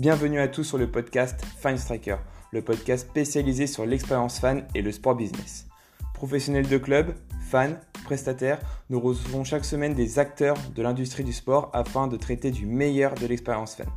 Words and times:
Bienvenue 0.00 0.40
à 0.40 0.48
tous 0.48 0.64
sur 0.64 0.78
le 0.78 0.90
podcast 0.90 1.44
Fine 1.60 1.76
Striker, 1.76 2.16
le 2.52 2.62
podcast 2.62 3.06
spécialisé 3.06 3.66
sur 3.66 3.84
l'expérience 3.84 4.40
fan 4.40 4.66
et 4.74 4.80
le 4.80 4.92
sport 4.92 5.14
business. 5.14 5.66
Professionnels 6.14 6.70
de 6.70 6.78
club, 6.78 7.14
fans, 7.50 7.74
prestataires, 8.06 8.60
nous 8.88 8.98
recevons 8.98 9.44
chaque 9.44 9.66
semaine 9.66 9.92
des 9.92 10.18
acteurs 10.18 10.56
de 10.74 10.82
l'industrie 10.82 11.22
du 11.22 11.34
sport 11.34 11.68
afin 11.74 12.06
de 12.06 12.16
traiter 12.16 12.50
du 12.50 12.64
meilleur 12.64 13.14
de 13.14 13.26
l'expérience 13.26 13.74
fan. 13.74 13.88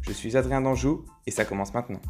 Je 0.00 0.12
suis 0.12 0.34
Adrien 0.34 0.62
Danjou 0.62 1.04
et 1.26 1.30
ça 1.30 1.44
commence 1.44 1.74
maintenant. 1.74 2.00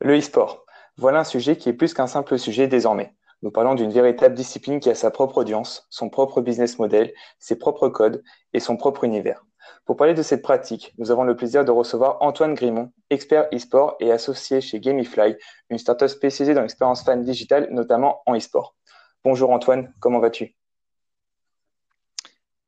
Le 0.00 0.18
e-sport. 0.18 0.66
Voilà 0.96 1.20
un 1.20 1.24
sujet 1.24 1.56
qui 1.56 1.68
est 1.68 1.72
plus 1.72 1.94
qu'un 1.94 2.08
simple 2.08 2.36
sujet 2.36 2.66
désormais. 2.66 3.14
Nous 3.42 3.50
parlons 3.50 3.74
d'une 3.74 3.90
véritable 3.90 4.34
discipline 4.34 4.80
qui 4.80 4.90
a 4.90 4.94
sa 4.94 5.10
propre 5.10 5.38
audience, 5.38 5.86
son 5.88 6.10
propre 6.10 6.40
business 6.40 6.78
model, 6.78 7.12
ses 7.38 7.58
propres 7.58 7.88
codes 7.88 8.22
et 8.52 8.60
son 8.60 8.76
propre 8.76 9.04
univers. 9.04 9.44
Pour 9.86 9.96
parler 9.96 10.14
de 10.14 10.22
cette 10.22 10.42
pratique, 10.42 10.92
nous 10.98 11.10
avons 11.10 11.24
le 11.24 11.34
plaisir 11.34 11.64
de 11.64 11.70
recevoir 11.70 12.18
Antoine 12.20 12.54
Grimont, 12.54 12.92
expert 13.08 13.48
e-sport 13.52 13.96
et 13.98 14.12
associé 14.12 14.60
chez 14.60 14.78
Gamifly, 14.78 15.36
une 15.70 15.78
startup 15.78 16.08
spécialisée 16.08 16.54
dans 16.54 16.60
l'expérience 16.60 17.02
fan 17.02 17.22
digitale, 17.22 17.68
notamment 17.70 18.22
en 18.26 18.36
e-sport. 18.36 18.76
Bonjour 19.24 19.50
Antoine, 19.50 19.92
comment 20.00 20.20
vas-tu? 20.20 20.54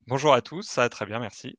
Bonjour 0.07 0.33
à 0.33 0.41
tous, 0.41 0.63
ça 0.63 0.89
très 0.89 1.07
bien, 1.07 1.19
merci. 1.19 1.59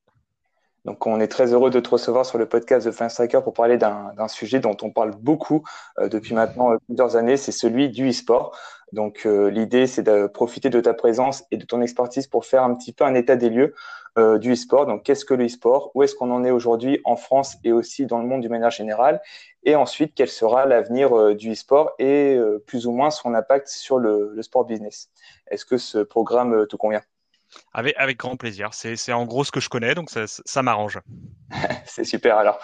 Donc, 0.86 1.08
on 1.08 1.22
est 1.22 1.30
très 1.30 1.54
heureux 1.54 1.70
de 1.70 1.80
te 1.80 1.90
recevoir 1.90 2.26
sur 2.26 2.38
le 2.38 2.46
podcast 2.46 2.86
de 2.86 2.92
Fan 2.92 3.10
Striker 3.10 3.40
pour 3.44 3.54
parler 3.54 3.78
d'un 3.78 4.28
sujet 4.28 4.60
dont 4.60 4.76
on 4.82 4.92
parle 4.92 5.12
beaucoup 5.16 5.64
euh, 5.98 6.10
depuis 6.10 6.34
maintenant 6.34 6.74
euh, 6.74 6.78
plusieurs 6.88 7.16
années, 7.16 7.38
c'est 7.38 7.54
celui 7.54 7.90
du 7.90 8.10
e-sport. 8.10 8.58
Donc, 8.92 9.26
euh, 9.26 9.50
l'idée, 9.50 9.88
c'est 9.88 10.04
de 10.04 10.28
profiter 10.28 10.70
de 10.70 10.82
ta 10.82 10.94
présence 10.94 11.46
et 11.52 11.58
de 11.58 11.66
ton 11.66 11.82
expertise 11.82 12.28
pour 12.28 12.46
faire 12.46 12.64
un 12.64 12.76
petit 12.76 12.92
peu 12.92 13.06
un 13.06 13.16
état 13.16 13.36
des 13.36 13.50
lieux 13.50 13.74
du 14.40 14.54
e-sport. 14.54 14.86
Donc, 14.86 15.02
qu'est-ce 15.02 15.26
que 15.26 15.34
le 15.34 15.46
e-sport? 15.46 15.90
Où 15.96 16.04
est-ce 16.04 16.14
qu'on 16.14 16.30
en 16.30 16.44
est 16.44 16.52
aujourd'hui 16.52 17.02
en 17.04 17.16
France 17.16 17.58
et 17.64 17.72
aussi 17.72 18.06
dans 18.06 18.20
le 18.20 18.28
monde 18.28 18.42
d'une 18.42 18.52
manière 18.52 18.70
générale? 18.70 19.20
Et 19.64 19.76
ensuite, 19.76 20.14
quel 20.14 20.28
sera 20.28 20.68
l'avenir 20.68 21.34
du 21.34 21.54
e-sport 21.54 21.94
et 21.98 22.38
plus 22.68 22.86
ou 22.86 22.92
moins 22.92 23.10
son 23.10 23.34
impact 23.34 23.70
sur 23.70 23.98
le, 23.98 24.32
le 24.36 24.42
sport 24.44 24.66
business? 24.66 25.10
Est-ce 25.48 25.66
que 25.66 25.78
ce 25.78 25.98
programme 25.98 26.68
te 26.68 26.76
convient? 26.76 27.02
Avec, 27.74 28.18
grand 28.18 28.38
plaisir. 28.38 28.70
C'est 28.74 29.14
en 29.14 29.26
gros 29.26 29.44
ce 29.44 29.52
que 29.52 29.60
je 29.60 29.70
connais, 29.70 29.96
donc 29.96 30.10
ça, 30.10 30.62
m'arrange. 30.62 31.00
c'est 31.86 32.04
super. 32.04 32.38
Alors, 32.38 32.60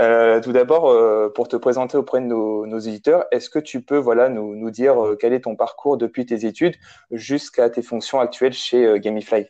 euh, 0.00 0.40
tout 0.40 0.52
d'abord, 0.52 0.88
euh, 0.88 1.32
pour 1.34 1.48
te 1.48 1.56
présenter 1.56 1.96
auprès 1.96 2.20
de 2.20 2.26
nos, 2.26 2.78
éditeurs, 2.78 3.26
est-ce 3.30 3.50
que 3.50 3.58
tu 3.58 3.82
peux 3.82 3.98
voilà, 3.98 4.28
nous, 4.28 4.54
nous 4.56 4.70
dire 4.70 5.04
euh, 5.04 5.16
quel 5.16 5.32
est 5.32 5.40
ton 5.40 5.56
parcours 5.56 5.96
depuis 5.96 6.26
tes 6.26 6.46
études 6.46 6.76
jusqu'à 7.10 7.70
tes 7.70 7.82
fonctions 7.82 8.20
actuelles 8.20 8.54
chez 8.54 8.98
Gamifly? 9.00 9.46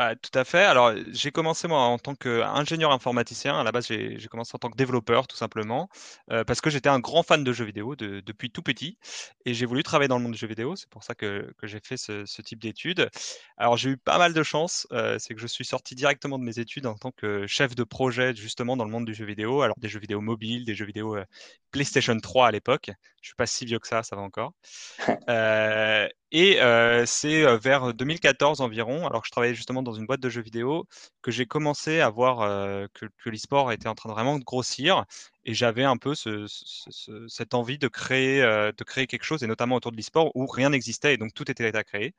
Bah, 0.00 0.16
tout 0.16 0.30
à 0.38 0.44
fait. 0.44 0.64
Alors, 0.64 0.94
j'ai 1.12 1.30
commencé 1.30 1.68
moi 1.68 1.80
en 1.80 1.98
tant 1.98 2.14
qu'ingénieur 2.14 2.90
informaticien. 2.90 3.60
À 3.60 3.64
la 3.64 3.70
base, 3.70 3.86
j'ai 3.86 4.28
commencé 4.30 4.52
en 4.54 4.58
tant 4.58 4.70
que 4.70 4.76
développeur, 4.78 5.26
tout 5.26 5.36
simplement, 5.36 5.90
euh, 6.30 6.42
parce 6.42 6.62
que 6.62 6.70
j'étais 6.70 6.88
un 6.88 7.00
grand 7.00 7.22
fan 7.22 7.44
de 7.44 7.52
jeux 7.52 7.66
vidéo 7.66 7.96
depuis 7.96 8.50
tout 8.50 8.62
petit 8.62 8.96
et 9.44 9.52
j'ai 9.52 9.66
voulu 9.66 9.82
travailler 9.82 10.08
dans 10.08 10.16
le 10.16 10.22
monde 10.22 10.32
du 10.32 10.38
jeu 10.38 10.46
vidéo. 10.46 10.74
C'est 10.74 10.88
pour 10.88 11.04
ça 11.04 11.14
que, 11.14 11.52
j'ai 11.64 11.80
fait 11.84 11.98
ce, 11.98 12.24
type 12.40 12.60
d'études. 12.60 13.10
Alors, 13.58 13.76
j'ai 13.76 13.90
eu 13.90 13.98
pas 13.98 14.16
mal 14.16 14.32
de 14.32 14.42
chance. 14.42 14.86
Euh, 14.90 15.18
c'est 15.18 15.34
que 15.34 15.40
je 15.42 15.46
suis 15.46 15.66
sorti 15.66 15.94
directement 15.94 16.38
de 16.38 16.44
mes 16.44 16.58
études 16.58 16.86
en 16.86 16.94
tant 16.94 17.10
que 17.10 17.46
chef 17.46 17.74
de 17.74 17.84
projet, 17.84 18.34
justement, 18.34 18.78
dans 18.78 18.86
le 18.86 18.90
monde 18.90 19.04
du 19.04 19.12
jeu 19.12 19.26
vidéo. 19.26 19.60
Alors, 19.60 19.78
des 19.78 19.88
jeux 19.90 20.00
vidéo 20.00 20.22
mobiles, 20.22 20.64
des 20.64 20.74
jeux 20.74 20.86
vidéo 20.86 21.16
euh, 21.16 21.26
PlayStation 21.72 22.18
3 22.18 22.46
à 22.46 22.50
l'époque. 22.52 22.90
Je 23.20 23.28
suis 23.28 23.36
pas 23.36 23.46
si 23.46 23.66
vieux 23.66 23.78
que 23.78 23.86
ça, 23.86 24.02
ça 24.02 24.16
va 24.16 24.22
encore. 24.22 24.54
Et 26.32 26.60
euh, 26.62 27.06
c'est 27.06 27.44
euh, 27.44 27.56
vers 27.58 27.92
2014 27.92 28.60
environ, 28.60 29.04
alors 29.06 29.22
que 29.22 29.26
je 29.26 29.32
travaillais 29.32 29.54
justement 29.54 29.82
dans 29.82 29.94
une 29.94 30.06
boîte 30.06 30.20
de 30.20 30.28
jeux 30.28 30.42
vidéo, 30.42 30.86
que 31.22 31.32
j'ai 31.32 31.44
commencé 31.46 32.00
à 32.00 32.08
voir 32.08 32.42
euh, 32.42 32.86
que, 32.94 33.06
que 33.06 33.30
l'e-sport 33.30 33.72
était 33.72 33.88
en 33.88 33.96
train 33.96 34.10
de 34.10 34.14
vraiment 34.14 34.38
grossir. 34.38 35.04
Et 35.44 35.54
j'avais 35.54 35.82
un 35.82 35.96
peu 35.96 36.14
ce, 36.14 36.46
ce, 36.46 37.26
cette 37.26 37.54
envie 37.54 37.78
de 37.78 37.88
créer, 37.88 38.42
de 38.42 38.84
créer 38.84 39.06
quelque 39.06 39.24
chose, 39.24 39.42
et 39.42 39.46
notamment 39.46 39.76
autour 39.76 39.90
de 39.90 39.96
l'e-sport, 39.96 40.30
où 40.36 40.46
rien 40.46 40.70
n'existait, 40.70 41.14
et 41.14 41.16
donc 41.16 41.34
tout 41.34 41.50
était 41.50 41.74
à 41.74 41.82
créer. 41.82 42.14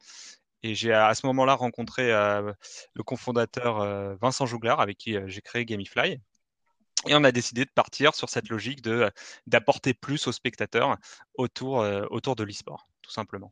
Et 0.64 0.76
j'ai 0.76 0.94
à 0.94 1.14
ce 1.16 1.26
moment-là 1.28 1.54
rencontré 1.54 2.10
le 2.10 3.04
cofondateur 3.06 4.18
Vincent 4.18 4.48
Jouglar, 4.48 4.80
avec 4.82 4.98
qui 4.98 5.16
j'ai 5.28 5.42
créé 5.42 5.66
Gamifly. 5.66 6.20
Et 7.08 7.16
on 7.16 7.24
a 7.24 7.32
décidé 7.32 7.64
de 7.66 7.70
partir 7.70 8.16
sur 8.16 8.30
cette 8.30 8.50
logique 8.50 8.82
d'apporter 9.48 9.94
plus 9.94 10.28
aux 10.28 10.32
spectateurs 10.32 10.98
autour, 11.36 11.86
autour 12.10 12.36
de 12.36 12.44
l'e-sport, 12.44 12.88
tout 13.04 13.12
simplement. 13.12 13.52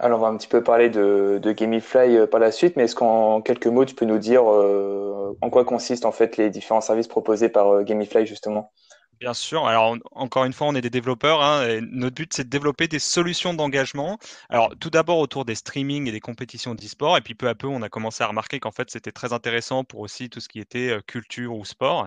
Alors, 0.00 0.20
on 0.20 0.22
va 0.22 0.28
un 0.28 0.36
petit 0.36 0.46
peu 0.46 0.62
parler 0.62 0.90
de, 0.90 1.40
Gamifly 1.44 2.16
euh, 2.16 2.26
par 2.28 2.38
la 2.38 2.52
suite, 2.52 2.76
mais 2.76 2.84
est-ce 2.84 2.94
qu'en 2.94 3.42
quelques 3.42 3.66
mots, 3.66 3.84
tu 3.84 3.96
peux 3.96 4.04
nous 4.04 4.18
dire 4.18 4.48
euh, 4.48 5.36
en 5.40 5.50
quoi 5.50 5.64
consistent 5.64 6.04
en 6.04 6.12
fait 6.12 6.36
les 6.36 6.50
différents 6.50 6.80
services 6.80 7.08
proposés 7.08 7.48
par 7.48 7.68
euh, 7.68 7.82
Gamifly 7.82 8.24
justement? 8.24 8.72
Bien 9.18 9.34
sûr. 9.34 9.66
Alors, 9.66 9.96
encore 10.12 10.44
une 10.44 10.52
fois, 10.52 10.68
on 10.68 10.76
est 10.76 10.80
des 10.80 10.90
développeurs. 10.90 11.42
Hein, 11.42 11.80
notre 11.90 12.14
but, 12.14 12.32
c'est 12.32 12.44
de 12.44 12.48
développer 12.48 12.86
des 12.86 13.00
solutions 13.00 13.52
d'engagement. 13.52 14.16
Alors, 14.48 14.72
tout 14.78 14.90
d'abord 14.90 15.18
autour 15.18 15.44
des 15.44 15.56
streamings 15.56 16.06
et 16.06 16.12
des 16.12 16.20
compétitions 16.20 16.76
d'e-sport. 16.76 17.16
Et 17.16 17.20
puis, 17.20 17.34
peu 17.34 17.48
à 17.48 17.56
peu, 17.56 17.66
on 17.66 17.82
a 17.82 17.88
commencé 17.88 18.22
à 18.22 18.28
remarquer 18.28 18.60
qu'en 18.60 18.70
fait, 18.70 18.88
c'était 18.92 19.10
très 19.10 19.32
intéressant 19.32 19.82
pour 19.82 19.98
aussi 19.98 20.30
tout 20.30 20.38
ce 20.38 20.48
qui 20.48 20.60
était 20.60 20.96
culture 21.08 21.56
ou 21.56 21.64
sport. 21.64 22.06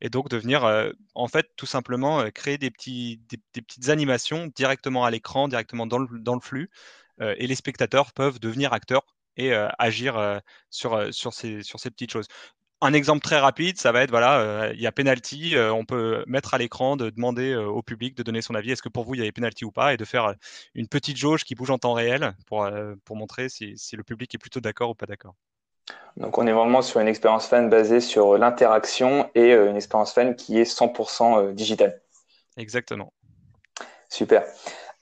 Et 0.00 0.08
donc, 0.08 0.28
de 0.28 0.36
venir, 0.36 0.64
en 1.16 1.26
fait, 1.26 1.48
tout 1.56 1.66
simplement 1.66 2.30
créer 2.32 2.58
des, 2.58 2.70
des, 2.70 3.60
petites 3.60 3.88
animations 3.88 4.48
directement 4.54 5.04
à 5.04 5.10
l'écran, 5.10 5.48
directement 5.48 5.88
dans 5.88 5.98
le, 5.98 6.06
dans 6.20 6.34
le 6.34 6.40
flux, 6.40 6.70
euh, 6.70 7.01
et 7.36 7.46
les 7.46 7.54
spectateurs 7.54 8.12
peuvent 8.12 8.40
devenir 8.40 8.72
acteurs 8.72 9.04
et 9.36 9.52
euh, 9.52 9.68
agir 9.78 10.16
euh, 10.16 10.38
sur, 10.70 11.12
sur, 11.12 11.32
ces, 11.32 11.62
sur 11.62 11.80
ces 11.80 11.90
petites 11.90 12.12
choses 12.12 12.26
un 12.84 12.94
exemple 12.94 13.20
très 13.20 13.38
rapide, 13.38 13.78
ça 13.78 13.92
va 13.92 14.02
être 14.02 14.10
voilà, 14.10 14.72
il 14.74 14.80
y 14.80 14.88
a 14.88 14.92
penalty, 14.92 15.54
on 15.56 15.84
peut 15.84 16.24
mettre 16.26 16.52
à 16.52 16.58
l'écran 16.58 16.96
de 16.96 17.10
demander 17.10 17.54
au 17.54 17.80
public 17.80 18.16
de 18.16 18.24
donner 18.24 18.42
son 18.42 18.56
avis. 18.56 18.72
Est-ce 18.72 18.82
que 18.82 18.88
pour 18.88 19.04
vous 19.04 19.14
il 19.14 19.18
y 19.18 19.20
avait 19.20 19.30
penalty 19.30 19.64
ou 19.64 19.70
pas, 19.70 19.94
et 19.94 19.96
de 19.96 20.04
faire 20.04 20.34
une 20.74 20.88
petite 20.88 21.16
jauge 21.16 21.44
qui 21.44 21.54
bouge 21.54 21.70
en 21.70 21.78
temps 21.78 21.92
réel 21.92 22.34
pour 22.44 22.68
pour 23.04 23.14
montrer 23.14 23.48
si, 23.48 23.78
si 23.78 23.94
le 23.94 24.02
public 24.02 24.34
est 24.34 24.38
plutôt 24.38 24.58
d'accord 24.58 24.90
ou 24.90 24.94
pas 24.96 25.06
d'accord. 25.06 25.36
Donc 26.16 26.38
on 26.38 26.46
est 26.48 26.52
vraiment 26.52 26.82
sur 26.82 26.98
une 26.98 27.06
expérience 27.06 27.46
fan 27.46 27.70
basée 27.70 28.00
sur 28.00 28.36
l'interaction 28.36 29.30
et 29.36 29.52
une 29.52 29.76
expérience 29.76 30.12
fan 30.12 30.34
qui 30.34 30.58
est 30.58 30.64
100% 30.64 31.54
digitale. 31.54 32.02
Exactement. 32.56 33.12
Super. 34.08 34.42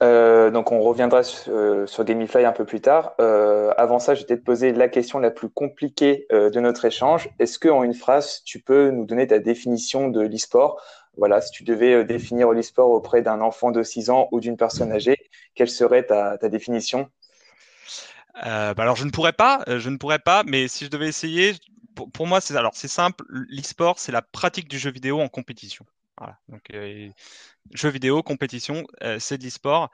Euh, 0.02 0.50
donc 0.50 0.72
on 0.72 0.80
reviendra 0.80 1.20
euh, 1.48 1.86
sur, 1.86 2.04
Gamify 2.04 2.44
un 2.44 2.52
peu 2.52 2.64
plus 2.64 2.80
tard. 2.80 3.12
Euh, 3.20 3.72
avant 3.76 3.98
ça, 3.98 4.14
je 4.14 4.24
vais 4.24 4.36
poser 4.36 4.72
la 4.72 4.88
question 4.88 5.18
la 5.18 5.30
plus 5.30 5.50
compliquée 5.50 6.26
de 6.30 6.60
notre 6.60 6.84
échange. 6.84 7.28
Est-ce 7.38 7.58
que 7.58 7.68
en 7.68 7.82
une 7.82 7.94
phrase, 7.94 8.42
tu 8.44 8.60
peux 8.60 8.90
nous 8.90 9.04
donner 9.04 9.26
ta 9.26 9.38
définition 9.38 10.08
de 10.08 10.20
l'e-sport? 10.20 10.80
Voilà, 11.16 11.40
si 11.40 11.50
tu 11.50 11.64
devais 11.64 12.04
définir 12.04 12.50
l'e-sport 12.52 12.90
auprès 12.90 13.20
d'un 13.20 13.40
enfant 13.40 13.72
de 13.72 13.82
6 13.82 14.10
ans 14.10 14.28
ou 14.32 14.40
d'une 14.40 14.56
personne 14.56 14.92
âgée, 14.92 15.18
quelle 15.54 15.68
serait 15.68 16.06
ta, 16.06 16.36
définition? 16.48 17.10
Bah 18.42 18.74
alors 18.78 18.96
je 18.96 19.04
ne 19.04 19.10
pourrais 19.10 19.34
pas, 19.34 19.62
je 19.66 19.90
ne 19.90 19.98
pourrais 19.98 20.20
pas, 20.20 20.44
mais 20.46 20.68
si 20.68 20.86
je 20.86 20.90
devais 20.90 21.08
essayer, 21.08 21.52
pour, 21.94 22.10
pour 22.10 22.26
moi 22.26 22.40
c'est 22.40 22.56
alors 22.56 22.72
c'est 22.74 22.88
simple. 22.88 23.24
L'e-sport 23.28 23.98
c'est 23.98 24.12
la 24.12 24.22
pratique 24.22 24.68
du 24.68 24.78
jeu 24.78 24.90
vidéo 24.90 25.20
en 25.20 25.28
compétition. 25.28 25.84
Voilà. 26.20 26.38
Donc, 26.48 26.62
euh, 26.74 27.08
jeux 27.72 27.88
vidéo, 27.88 28.22
compétition, 28.22 28.84
euh, 29.02 29.18
c'est 29.18 29.38
de 29.38 29.44
l'e-sport. 29.44 29.88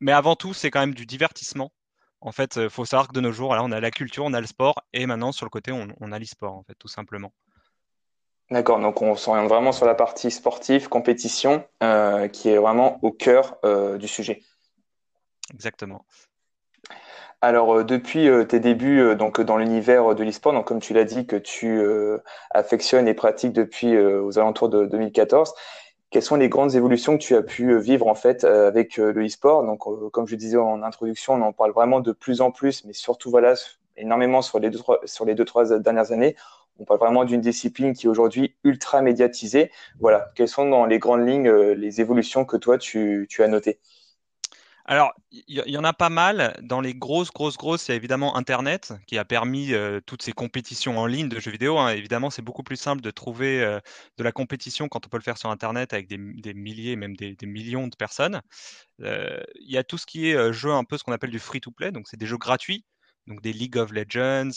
Mais 0.00 0.12
avant 0.12 0.36
tout, 0.36 0.54
c'est 0.54 0.70
quand 0.70 0.80
même 0.80 0.94
du 0.94 1.06
divertissement. 1.06 1.72
En 2.20 2.32
fait, 2.32 2.56
il 2.56 2.62
euh, 2.62 2.68
faut 2.70 2.84
savoir 2.84 3.08
que 3.08 3.12
de 3.12 3.20
nos 3.20 3.32
jours, 3.32 3.54
là, 3.54 3.64
on 3.64 3.72
a 3.72 3.80
la 3.80 3.90
culture, 3.90 4.24
on 4.24 4.32
a 4.32 4.40
le 4.40 4.46
sport, 4.46 4.76
et 4.92 5.06
maintenant, 5.06 5.32
sur 5.32 5.44
le 5.44 5.50
côté, 5.50 5.72
on, 5.72 6.12
a 6.12 6.18
l'e-sport, 6.18 6.54
en 6.54 6.62
fait, 6.62 6.74
tout 6.78 6.88
simplement. 6.88 7.32
D'accord, 8.48 8.78
donc 8.78 9.02
on 9.02 9.16
s'oriente 9.16 9.48
vraiment 9.48 9.72
sur 9.72 9.86
la 9.86 9.96
partie 9.96 10.30
sportive, 10.30 10.88
compétition, 10.88 11.66
qui 12.32 12.48
est 12.48 12.58
vraiment 12.58 13.00
au 13.02 13.10
cœur 13.10 13.58
du 13.98 14.06
sujet. 14.06 14.40
Exactement. 15.52 16.06
Alors, 17.42 17.74
euh, 17.78 17.84
depuis 17.84 18.28
euh, 18.28 18.44
tes 18.44 18.60
débuts 18.60 19.00
euh, 19.00 19.14
donc 19.14 19.40
dans 19.40 19.56
l'univers 19.58 20.14
de 20.14 20.24
l'e-sport, 20.24 20.52
donc 20.52 20.66
comme 20.66 20.80
tu 20.80 20.94
l'as 20.94 21.04
dit 21.04 21.26
que 21.26 21.36
tu 21.36 21.80
affectionnes 22.50 23.08
et 23.08 23.14
pratiques 23.14 23.52
depuis 23.52 23.96
aux 23.98 24.38
alentours 24.38 24.68
de 24.68 24.86
2014, 24.86 25.54
quelles 26.10 26.22
sont 26.22 26.36
les 26.36 26.48
grandes 26.48 26.74
évolutions 26.74 27.18
que 27.18 27.22
tu 27.22 27.34
as 27.36 27.42
pu 27.42 27.78
vivre 27.80 28.06
en 28.08 28.14
fait 28.14 28.44
avec 28.44 28.96
le 28.96 29.26
e-sport? 29.26 29.64
Donc, 29.64 29.80
comme 30.12 30.26
je 30.26 30.36
disais 30.36 30.56
en 30.56 30.82
introduction, 30.82 31.34
on 31.34 31.42
en 31.42 31.52
parle 31.52 31.72
vraiment 31.72 32.00
de 32.00 32.12
plus 32.12 32.40
en 32.40 32.50
plus, 32.50 32.84
mais 32.84 32.92
surtout 32.92 33.30
voilà 33.30 33.54
énormément 33.96 34.42
sur 34.42 34.58
les 34.58 34.70
deux 34.70 34.80
sur 35.04 35.24
les 35.24 35.34
deux 35.34 35.44
trois 35.44 35.78
dernières 35.78 36.12
années. 36.12 36.36
On 36.78 36.84
parle 36.84 37.00
vraiment 37.00 37.24
d'une 37.24 37.40
discipline 37.40 37.94
qui 37.94 38.06
est 38.06 38.10
aujourd'hui 38.10 38.54
ultra 38.64 39.02
médiatisée. 39.02 39.70
Voilà, 40.00 40.30
quelles 40.34 40.48
sont 40.48 40.68
dans 40.68 40.86
les 40.86 40.98
grandes 40.98 41.26
lignes 41.26 41.50
les 41.50 42.00
évolutions 42.00 42.44
que 42.44 42.56
toi 42.56 42.78
tu, 42.78 43.26
tu 43.30 43.42
as 43.42 43.48
notées? 43.48 43.78
Alors, 44.88 45.12
il 45.32 45.62
y, 45.66 45.76
en 45.76 45.82
a 45.82 45.92
pas 45.92 46.10
mal. 46.10 46.56
Dans 46.62 46.80
les 46.80 46.94
grosses, 46.94 47.32
grosses, 47.32 47.56
grosses, 47.56 47.88
il 47.88 47.90
y 47.90 47.94
a 47.94 47.96
évidemment 47.96 48.36
Internet 48.36 48.94
qui 49.08 49.18
a 49.18 49.24
permis 49.24 49.74
euh, 49.74 50.00
toutes 50.06 50.22
ces 50.22 50.30
compétitions 50.30 50.96
en 50.98 51.06
ligne 51.06 51.28
de 51.28 51.40
jeux 51.40 51.50
vidéo. 51.50 51.76
Hein. 51.76 51.88
Évidemment, 51.88 52.30
c'est 52.30 52.40
beaucoup 52.42 52.62
plus 52.62 52.76
simple 52.76 53.02
de 53.02 53.10
trouver 53.10 53.64
euh, 53.64 53.80
de 54.16 54.22
la 54.22 54.30
compétition 54.30 54.88
quand 54.88 55.04
on 55.04 55.08
peut 55.08 55.16
le 55.16 55.24
faire 55.24 55.38
sur 55.38 55.50
Internet 55.50 55.92
avec 55.92 56.06
des, 56.06 56.18
milliers, 56.54 56.94
même 56.94 57.16
des, 57.16 57.36
millions 57.42 57.88
de 57.88 57.96
personnes. 57.96 58.40
Euh, 59.00 59.42
il 59.56 59.72
y 59.72 59.76
a 59.76 59.82
tout 59.82 59.98
ce 59.98 60.06
qui 60.06 60.30
est 60.30 60.52
jeu 60.52 60.70
un 60.70 60.84
peu 60.84 60.96
ce 60.96 61.02
qu'on 61.02 61.12
appelle 61.12 61.30
du 61.30 61.40
free-to-play, 61.40 61.90
donc 61.90 62.06
c'est 62.06 62.16
des 62.16 62.26
jeux 62.26 62.38
gratuits, 62.38 62.84
donc 63.26 63.42
des 63.42 63.52
League 63.52 63.76
of 63.78 63.90
Legends, 63.90 64.50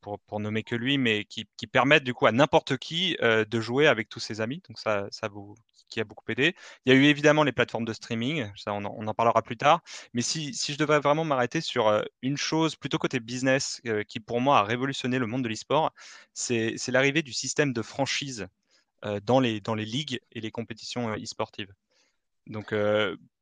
pour, 0.00 0.18
pour, 0.18 0.40
nommer 0.40 0.64
que 0.64 0.74
lui, 0.74 0.98
mais 0.98 1.24
qui, 1.26 1.46
qui 1.56 1.68
permettent 1.68 2.02
du 2.02 2.12
coup 2.12 2.26
à 2.26 2.32
n'importe 2.32 2.76
qui 2.76 3.16
de 3.20 3.60
jouer 3.60 3.86
avec 3.86 4.08
tous 4.08 4.18
ses 4.18 4.40
amis. 4.40 4.60
Donc 4.68 4.80
ça, 4.80 5.06
ça 5.12 5.28
vous, 5.28 5.54
qui 5.92 6.00
a 6.00 6.04
beaucoup 6.04 6.24
aidé. 6.28 6.54
Il 6.84 6.92
y 6.92 6.96
a 6.96 6.98
eu 6.98 7.04
évidemment 7.04 7.44
les 7.44 7.52
plateformes 7.52 7.84
de 7.84 7.92
streaming, 7.92 8.50
ça 8.56 8.72
on 8.72 8.84
en, 8.84 9.14
parlera 9.14 9.42
plus 9.42 9.56
tard. 9.56 9.80
Mais 10.14 10.22
si, 10.22 10.52
je 10.54 10.76
devais 10.76 10.98
vraiment 11.00 11.24
m'arrêter 11.24 11.60
sur 11.60 12.02
une 12.22 12.36
chose 12.36 12.76
plutôt 12.76 12.98
côté 12.98 13.20
business 13.20 13.80
qui 14.08 14.20
pour 14.20 14.40
moi 14.40 14.58
a 14.58 14.62
révolutionné 14.64 15.18
le 15.18 15.26
monde 15.26 15.42
de 15.44 15.48
l'e-sport, 15.48 15.92
c'est 16.34 16.76
l'arrivée 16.88 17.22
du 17.22 17.32
système 17.32 17.72
de 17.72 17.82
franchise 17.82 18.48
dans, 19.24 19.40
les, 19.40 19.60
dans 19.60 19.74
les 19.74 19.84
ligues 19.84 20.20
et 20.32 20.40
les 20.40 20.50
compétitions 20.50 21.14
e-sportives. 21.14 21.72
Donc, 22.46 22.74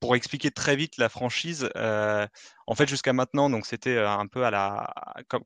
pour 0.01 0.17
expliquer 0.17 0.51
très 0.51 0.77
vite 0.77 0.97
la 0.99 1.09
franchise, 1.09 1.71
en 1.75 2.75
fait, 2.75 2.89
jusqu'à 2.89 3.13
maintenant, 3.13 3.51
c'était 3.63 3.99
un 3.99 4.27
peu 4.27 4.45
à 4.45 4.51
la, 4.51 4.93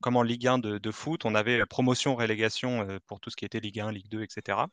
comme, 0.01 0.17
en 0.17 0.23
Ligue 0.23 0.47
1 0.47 0.59
de, 0.59 0.79
de, 0.79 0.91
foot, 0.91 1.25
on 1.25 1.35
avait 1.35 1.65
promotion, 1.67 2.17
relégation 2.17 2.99
pour 3.07 3.21
tout 3.21 3.31
ce 3.31 3.37
qui 3.37 3.45
était 3.45 3.61
Ligue 3.61 3.81
1, 3.81 3.93
Ligue 3.93 4.09
2, 4.09 4.23
etc 4.23 4.65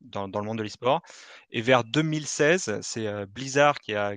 dans, 0.00 0.26
le 0.26 0.42
monde 0.42 0.58
de 0.58 0.62
l'e-sport. 0.62 1.02
Et 1.50 1.62
vers 1.62 1.84
2016, 1.84 2.80
c'est 2.82 3.06
euh, 3.06 3.26
Blizzard 3.26 3.80
qui 3.80 3.94
a, 3.94 4.16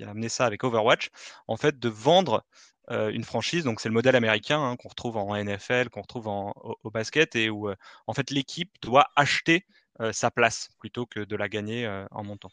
amené 0.00 0.28
ça 0.28 0.46
avec 0.46 0.64
Overwatch, 0.64 1.10
en 1.48 1.56
fait, 1.56 1.78
de 1.78 1.88
vendre 1.88 2.44
euh, 2.90 3.10
une 3.10 3.24
franchise. 3.24 3.64
Donc, 3.64 3.80
c'est 3.80 3.88
le 3.88 3.94
modèle 3.94 4.16
américain 4.16 4.60
hein, 4.60 4.76
qu'on 4.76 4.88
retrouve 4.88 5.16
en 5.16 5.36
NFL, 5.36 5.88
qu'on 5.90 6.02
retrouve 6.02 6.28
au, 6.28 6.90
basket, 6.90 7.36
et 7.36 7.50
où, 7.50 7.68
euh, 7.68 7.76
en 8.06 8.14
fait, 8.14 8.30
l'équipe 8.30 8.70
doit 8.82 9.06
acheter 9.16 9.66
sa 10.10 10.28
place 10.32 10.70
plutôt 10.80 11.06
que 11.06 11.20
de 11.20 11.36
la 11.36 11.48
gagner 11.48 11.86
en 12.10 12.24
montant. 12.24 12.50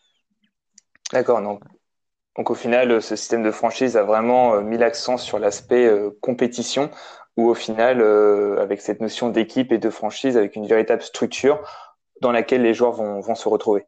D'accord. 1.12 1.42
Donc, 1.42 2.52
au 2.52 2.54
final, 2.54 3.02
ce 3.02 3.16
système 3.16 3.42
de 3.42 3.50
franchise 3.50 3.98
a 3.98 4.04
vraiment 4.04 4.62
mis 4.62 4.78
l'accent 4.78 5.18
sur 5.18 5.40
l'aspect 5.40 5.92
compétition, 6.22 6.92
où 7.38 7.50
au 7.50 7.56
final, 7.56 8.00
avec 8.60 8.80
cette 8.80 9.02
notion 9.02 9.30
d'équipe 9.30 9.72
et 9.72 9.80
de 9.80 9.90
franchise, 9.90 10.38
avec 10.38 10.56
une 10.56 10.68
véritable 10.68 11.02
structure, 11.02 11.68
dans 12.21 12.31
laquelle 12.31 12.62
les 12.62 12.73
joueurs 12.73 12.94
vont, 12.94 13.19
vont 13.19 13.35
se 13.35 13.50
retrouver. 13.50 13.85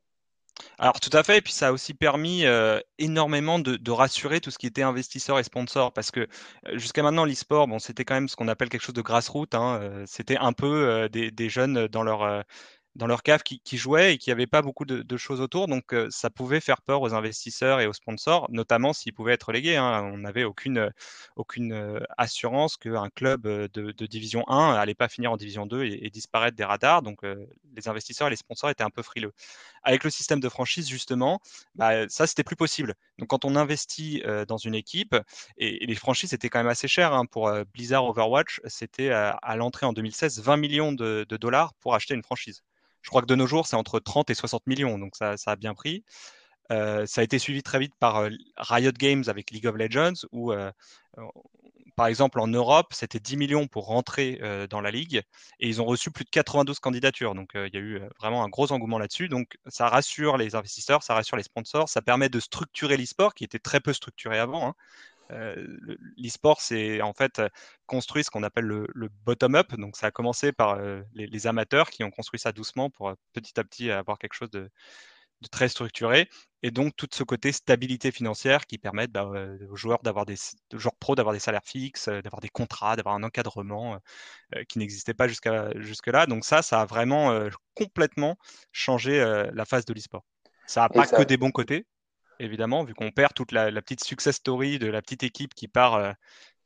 Alors 0.78 1.00
tout 1.00 1.10
à 1.14 1.24
fait, 1.24 1.38
et 1.38 1.42
puis 1.42 1.54
ça 1.54 1.70
a 1.70 1.72
aussi 1.72 1.94
permis 1.94 2.46
euh, 2.46 2.80
énormément 3.00 3.60
de, 3.60 3.92
rassurer 3.92 4.40
tout 4.42 4.52
ce 4.52 4.58
qui 4.58 4.68
était 4.68 4.82
investisseurs 4.82 5.40
et 5.40 5.44
sponsors, 5.44 5.94
parce 5.94 6.12
que 6.12 6.22
euh, 6.22 6.78
jusqu'à 6.78 7.04
maintenant 7.04 7.26
l'e-sport, 7.26 7.68
bon, 7.68 7.80
c'était 7.80 8.06
quand 8.06 8.16
même 8.16 8.28
ce 8.28 8.36
qu'on 8.36 8.48
appelle 8.48 8.70
quelque 8.70 8.82
chose 8.84 8.96
de 8.96 9.02
grassroots, 9.02 9.56
hein, 9.56 9.80
euh, 9.82 10.04
c'était 10.08 10.38
un 10.38 10.54
peu 10.54 11.10
des, 11.10 11.50
jeunes 11.50 11.88
dans 11.88 12.04
leur 12.04 12.44
dans 12.96 13.08
leur 13.08 13.24
cave 13.24 13.42
qui, 13.44 13.60
qui, 13.60 13.78
jouaient 13.78 14.14
et 14.14 14.18
qui 14.18 14.30
n'avaient 14.30 14.48
pas 14.48 14.62
beaucoup 14.62 14.86
de, 14.86 15.18
choses 15.18 15.42
autour. 15.42 15.68
Donc, 15.68 15.96
ça 16.10 16.30
pouvait 16.30 16.60
faire 16.60 16.82
peur 16.82 17.02
aux 17.02 17.14
investisseurs 17.14 17.80
et 17.80 17.88
aux 17.88 17.94
sponsors, 17.94 18.48
notamment 18.52 18.94
s'ils 18.94 19.14
pouvaient 19.14 19.34
être 19.34 19.44
relégués. 19.44 19.78
Hein. 19.78 20.02
On 20.14 20.18
n'avait 20.20 20.44
aucune, 20.44 20.92
aucune 21.36 22.00
assurance 22.18 22.78
qu'un 22.78 23.10
club 23.10 23.44
de, 23.44 23.92
Division 24.06 24.44
1 24.48 24.74
n'allait 24.74 24.96
pas 24.96 25.08
finir 25.08 25.32
en 25.32 25.38
Division 25.38 25.66
2 25.66 25.84
et, 25.86 26.10
disparaître 26.10 26.56
des 26.56 26.64
radars. 26.64 27.02
Donc, 27.02 27.22
les 27.24 27.88
investisseurs 27.88 28.28
et 28.28 28.32
les 28.32 28.36
sponsors 28.36 28.70
étaient 28.70 28.84
un 28.84 28.90
peu 28.90 29.02
frileux. 29.02 29.34
Avec 29.84 30.04
le 30.04 30.10
système 30.10 30.40
de 30.40 30.50
franchise, 30.50 30.88
justement, 30.88 31.40
bah, 31.76 32.08
ça, 32.10 32.28
c'était 32.28 32.44
plus 32.44 32.56
possible. 32.56 32.96
Donc, 33.20 33.30
quand 33.30 33.46
on 33.46 33.56
investit 33.56 34.24
dans 34.48 34.58
une 34.58 34.76
équipe, 34.76 35.16
et, 35.58 35.86
les 35.86 35.96
franchises 35.96 36.34
étaient 36.34 36.50
quand 36.50 36.60
même 36.60 36.68
assez 36.68 36.88
chères 36.88 37.14
hein, 37.14 37.26
pour 37.26 37.52
Blizzard 37.74 38.06
Overwatch, 38.06 38.62
c'était 38.66 39.10
à 39.12 39.56
l'entrée 39.56 39.86
en 39.86 39.94
2016 39.94 40.42
20 40.42 40.58
millions 40.58 40.92
de 40.92 41.26
dollars 41.40 41.74
pour 41.76 41.96
acheter 41.96 42.14
une 42.14 42.24
franchise. 42.24 42.64
Je 43.04 43.10
crois 43.10 43.22
que 43.22 43.28
de 43.28 43.36
nos 43.36 43.46
jours, 43.46 43.68
c'est 43.68 43.76
entre 43.76 44.00
30 44.00 44.30
et 44.30 44.34
60 44.34 44.66
millions, 44.66 44.98
donc 44.98 45.16
ça, 45.16 45.36
a 45.46 45.56
bien 45.56 45.76
pris. 45.76 46.04
Euh, 46.72 47.06
ça 47.06 47.22
a 47.22 47.24
été 47.24 47.38
suivi 47.38 47.62
très 47.62 47.78
vite 47.78 47.94
par 48.00 48.18
euh, 48.18 48.30
Riot 48.58 48.94
Games 48.94 49.26
avec 49.28 49.52
League 49.52 49.68
of 49.68 49.76
Legends, 49.76 50.26
où, 50.32 50.54
euh, 50.54 50.72
par 51.98 52.08
exemple, 52.08 52.40
en 52.40 52.48
Europe, 52.48 52.94
c'était 52.94 53.20
10 53.20 53.36
millions 53.36 53.68
pour 53.68 53.86
rentrer 53.88 54.40
dans 54.70 54.82
la 54.82 54.90
ligue, 54.90 55.22
et 55.60 55.68
ils 55.68 55.82
ont 55.82 55.86
reçu 55.86 56.10
plus 56.10 56.24
de 56.24 56.30
92 56.30 56.80
candidatures. 56.80 57.36
Donc, 57.36 57.52
il 57.54 57.74
y 57.74 57.78
a 57.78 57.82
eu 57.82 58.02
vraiment 58.20 58.44
un 58.44 58.50
gros 58.50 58.72
engouement 58.72 58.98
là-dessus. 58.98 59.28
Donc, 59.28 59.58
ça 59.68 59.90
rassure 59.90 60.38
les 60.38 60.56
investisseurs, 60.56 61.04
ça 61.04 61.14
rassure 61.14 61.38
les 61.38 61.44
sponsors, 61.44 61.90
ça 61.90 62.02
permet 62.02 62.30
de 62.30 62.40
structurer 62.40 62.98
l'e-sport, 62.98 63.36
qui 63.36 63.44
était 63.44 63.60
très 63.60 63.82
peu 63.82 63.94
structuré 63.94 64.40
avant. 64.40 64.70
Hein. 64.70 64.74
Euh, 65.32 65.56
l'e-sport, 66.18 66.62
c'est 66.62 67.02
en 67.02 67.14
fait 67.14 67.42
construit 67.86 68.24
ce 68.24 68.30
qu'on 68.30 68.44
appelle 68.44 68.66
le, 68.66 69.10
bottom-up. 69.26 69.74
Donc, 69.76 69.96
ça 69.96 70.08
a 70.08 70.12
commencé 70.12 70.52
par 70.52 70.76
euh, 70.76 71.02
les, 71.14 71.48
amateurs 71.48 71.90
qui 71.90 72.04
ont 72.04 72.12
construit 72.12 72.40
ça 72.40 72.52
doucement 72.52 72.90
pour 72.90 73.10
euh, 73.10 73.16
petit 73.34 73.60
à 73.60 73.64
petit 73.64 73.92
avoir 73.92 74.18
quelque 74.20 74.34
chose 74.34 74.52
de, 74.52 74.70
très 75.52 75.68
structuré. 75.68 76.30
Et 76.62 76.72
donc, 76.72 76.96
tout 76.96 77.08
ce 77.12 77.24
côté 77.24 77.52
stabilité 77.52 78.12
financière 78.12 78.66
qui 78.66 78.78
permet 78.78 79.08
bah, 79.08 79.26
aux 79.70 79.76
joueurs 79.76 80.02
d'avoir 80.02 80.26
des 80.26 80.36
joueurs 80.72 80.96
pro 80.96 81.16
d'avoir 81.16 81.34
des 81.34 81.40
salaires 81.40 81.66
fixes, 81.66 82.08
d'avoir 82.08 82.40
des 82.40 82.50
contrats, 82.50 82.96
d'avoir 82.96 83.16
un 83.16 83.24
encadrement 83.24 84.00
qui 84.70 84.80
n'existait 84.80 85.14
pas 85.14 85.28
jusqu'à 85.28 85.78
jusque-là. 85.82 86.28
Donc, 86.28 86.46
ça, 86.46 86.62
ça 86.62 86.80
a 86.80 86.86
vraiment 86.86 87.50
complètement 87.74 88.38
changé 88.72 89.20
la 89.54 89.66
phase 89.66 89.84
de 89.84 89.94
l'e-sport. 89.94 90.24
Ça 90.66 90.82
n'a 90.82 90.90
pas 90.90 91.08
que 91.08 91.24
des 91.24 91.36
bons 91.36 91.52
côtés, 91.52 91.86
évidemment, 92.40 92.84
vu 92.84 92.94
qu'on 92.94 93.12
perd 93.12 93.34
toute 93.34 93.52
la, 93.52 93.72
petite 93.82 94.04
success 94.04 94.36
story 94.36 94.80
de 94.80 94.88
la 94.88 95.02
petite 95.02 95.24
équipe 95.24 95.54
qui 95.54 95.68
part, 95.68 95.96
euh, 95.96 96.12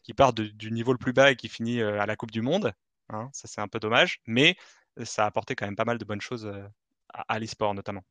qui 0.03 0.13
part 0.13 0.33
du 0.33 0.71
niveau 0.71 0.91
le 0.91 0.97
plus 0.97 1.13
bas 1.13 1.31
et 1.31 1.35
qui 1.35 1.49
finit 1.49 1.81
euh, 1.81 2.01
à 2.01 2.05
la 2.05 2.15
Coupe 2.15 2.31
du 2.31 2.41
Monde. 2.41 2.73
Hein, 3.09 3.29
ça, 3.33 3.47
c'est 3.47 3.61
un 3.61 3.67
peu 3.67 3.79
dommage, 3.79 4.21
mais 4.25 4.55
ça 5.03 5.23
a 5.23 5.27
apporté 5.27 5.55
quand 5.55 5.65
même 5.65 5.75
pas 5.75 5.85
mal 5.85 5.97
de 5.97 6.05
bonnes 6.05 6.21
choses 6.21 6.45
euh, 6.45 6.63
à, 7.13 7.33
à 7.33 7.39
l'e-sport 7.39 7.73
notamment. 7.73 8.01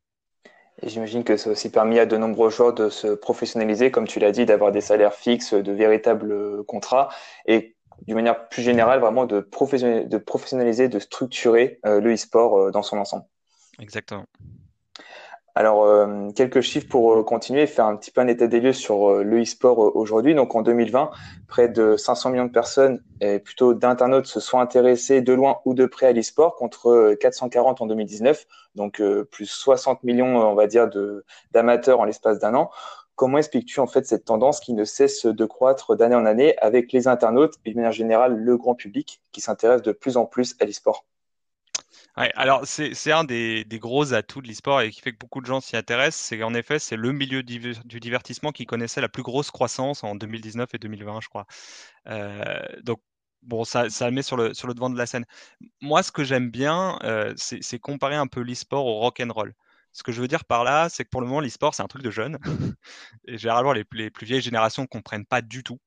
Et 0.82 0.88
j'imagine 0.88 1.24
que 1.24 1.36
ça 1.36 1.48
a 1.48 1.52
aussi 1.52 1.70
permis 1.70 1.98
à 1.98 2.06
de 2.06 2.16
nombreux 2.16 2.50
joueurs 2.50 2.74
de 2.74 2.90
se 2.90 3.08
professionnaliser, 3.08 3.90
comme 3.90 4.06
tu 4.06 4.20
l'as 4.20 4.32
dit, 4.32 4.44
d'avoir 4.44 4.72
des 4.72 4.82
salaires 4.82 5.14
fixes, 5.14 5.54
de 5.54 5.72
véritables 5.72 6.64
contrats, 6.64 7.08
et 7.46 7.76
d'une 8.02 8.16
manière 8.16 8.48
plus 8.48 8.62
générale, 8.62 9.00
vraiment 9.00 9.24
de 9.24 9.40
professionnaliser, 9.40 10.06
de, 10.06 10.18
professionnaliser, 10.18 10.88
de 10.88 10.98
structurer 10.98 11.80
le 11.82 12.12
e-sport 12.12 12.70
dans 12.72 12.82
son 12.82 12.98
ensemble. 12.98 13.24
Exactement. 13.78 14.26
Alors, 15.58 15.84
euh, 15.84 16.28
quelques 16.36 16.60
chiffres 16.60 16.86
pour 16.86 17.14
euh, 17.14 17.22
continuer 17.22 17.62
et 17.62 17.66
faire 17.66 17.86
un 17.86 17.96
petit 17.96 18.10
peu 18.10 18.20
un 18.20 18.26
état 18.26 18.46
des 18.46 18.60
lieux 18.60 18.74
sur 18.74 19.10
euh, 19.10 19.22
le 19.22 19.40
e-sport 19.40 19.96
aujourd'hui. 19.96 20.34
Donc, 20.34 20.54
en 20.54 20.60
2020, 20.60 21.10
près 21.48 21.70
de 21.70 21.96
500 21.96 22.28
millions 22.28 22.44
de 22.44 22.50
personnes 22.50 23.02
et 23.22 23.38
plutôt 23.38 23.72
d'internautes 23.72 24.26
se 24.26 24.38
sont 24.38 24.60
intéressés 24.60 25.22
de 25.22 25.32
loin 25.32 25.60
ou 25.64 25.72
de 25.72 25.86
près 25.86 26.08
à 26.08 26.12
l'e-sport 26.12 26.56
contre 26.56 27.16
440 27.18 27.80
en 27.80 27.86
2019. 27.86 28.44
Donc, 28.74 29.02
plus 29.30 29.46
60 29.46 30.04
millions, 30.04 30.36
on 30.36 30.54
va 30.54 30.66
dire, 30.66 30.90
d'amateurs 31.52 32.00
en 32.00 32.04
l'espace 32.04 32.38
d'un 32.38 32.54
an. 32.54 32.70
Comment 33.14 33.38
expliques-tu 33.38 33.80
en 33.80 33.86
fait 33.86 34.06
cette 34.06 34.26
tendance 34.26 34.60
qui 34.60 34.74
ne 34.74 34.84
cesse 34.84 35.25
de 35.25 35.44
croître 35.46 35.96
d'année 35.96 36.16
en 36.16 36.26
année 36.26 36.54
avec 36.58 36.92
les 36.92 37.08
internautes 37.08 37.54
et 37.64 37.70
de 37.70 37.76
manière 37.76 37.92
générale 37.92 38.36
le 38.36 38.56
grand 38.58 38.75
public 38.75 39.22
qui 39.32 39.40
s'intéresse 39.40 39.80
de 39.80 39.92
plus 39.92 40.18
en 40.18 40.26
plus 40.26 40.54
à 40.60 40.66
l'e-sport? 40.66 41.06
Alors 42.14 42.66
c'est 42.66 43.12
un 43.12 43.24
des, 43.24 43.66
gros 43.72 44.14
atouts 44.14 44.42
de 44.42 44.48
l'e-sport 44.48 44.80
et 44.80 44.90
qui 44.90 45.00
fait 45.00 45.12
que 45.12 45.18
beaucoup 45.18 45.40
de 45.40 45.46
gens 45.46 45.60
s'y 45.60 45.76
intéressent, 45.76 46.20
c'est 46.26 46.38
qu'en 46.38 46.54
effet 46.54 46.78
c'est 46.78 46.96
le 46.96 47.12
milieu 47.12 47.42
du 47.42 48.00
divertissement 48.00 48.52
qui 48.52 48.66
connaissait 48.66 49.00
la 49.00 49.08
plus 49.08 49.22
grosse 49.22 49.50
croissance 49.50 50.04
en 50.04 50.14
2019 50.14 50.74
et 50.74 50.78
2020 50.78 51.20
je 51.20 51.28
crois. 51.28 51.46
Euh, 52.08 52.62
donc 52.82 53.00
bon 53.42 53.64
ça, 53.64 53.90
ça 53.90 54.10
met 54.10 54.22
sur 54.22 54.36
le, 54.36 54.54
sur 54.54 54.68
le 54.68 54.74
devant 54.74 54.90
de 54.90 54.98
la 54.98 55.06
scène. 55.06 55.26
Moi 55.80 56.02
ce 56.02 56.12
que 56.12 56.24
j'aime 56.24 56.50
bien 56.50 56.98
euh, 57.04 57.34
c'est 57.36 57.78
comparer 57.78 58.16
un 58.16 58.26
peu 58.26 58.40
l'e-sport 58.42 58.86
au 58.86 58.98
rock 59.00 59.20
and 59.20 59.32
roll. 59.32 59.54
Ce 59.92 60.02
que 60.02 60.12
je 60.12 60.20
veux 60.20 60.28
dire 60.28 60.44
par 60.44 60.62
là, 60.62 60.88
c'est 60.90 61.04
que 61.04 61.08
pour 61.08 61.22
le 61.22 61.26
moment, 61.26 61.40
l'e-sport, 61.40 61.74
c'est 61.74 61.82
un 61.82 61.86
truc 61.86 62.02
de 62.02 62.10
jeunes. 62.10 62.38
et 63.26 63.38
généralement, 63.38 63.72
les, 63.72 63.84
les 63.92 64.10
plus 64.10 64.26
vieilles 64.26 64.42
générations 64.42 64.82
ne 64.82 64.86
comprennent 64.86 65.24
pas 65.24 65.40
du 65.40 65.62
tout. 65.62 65.80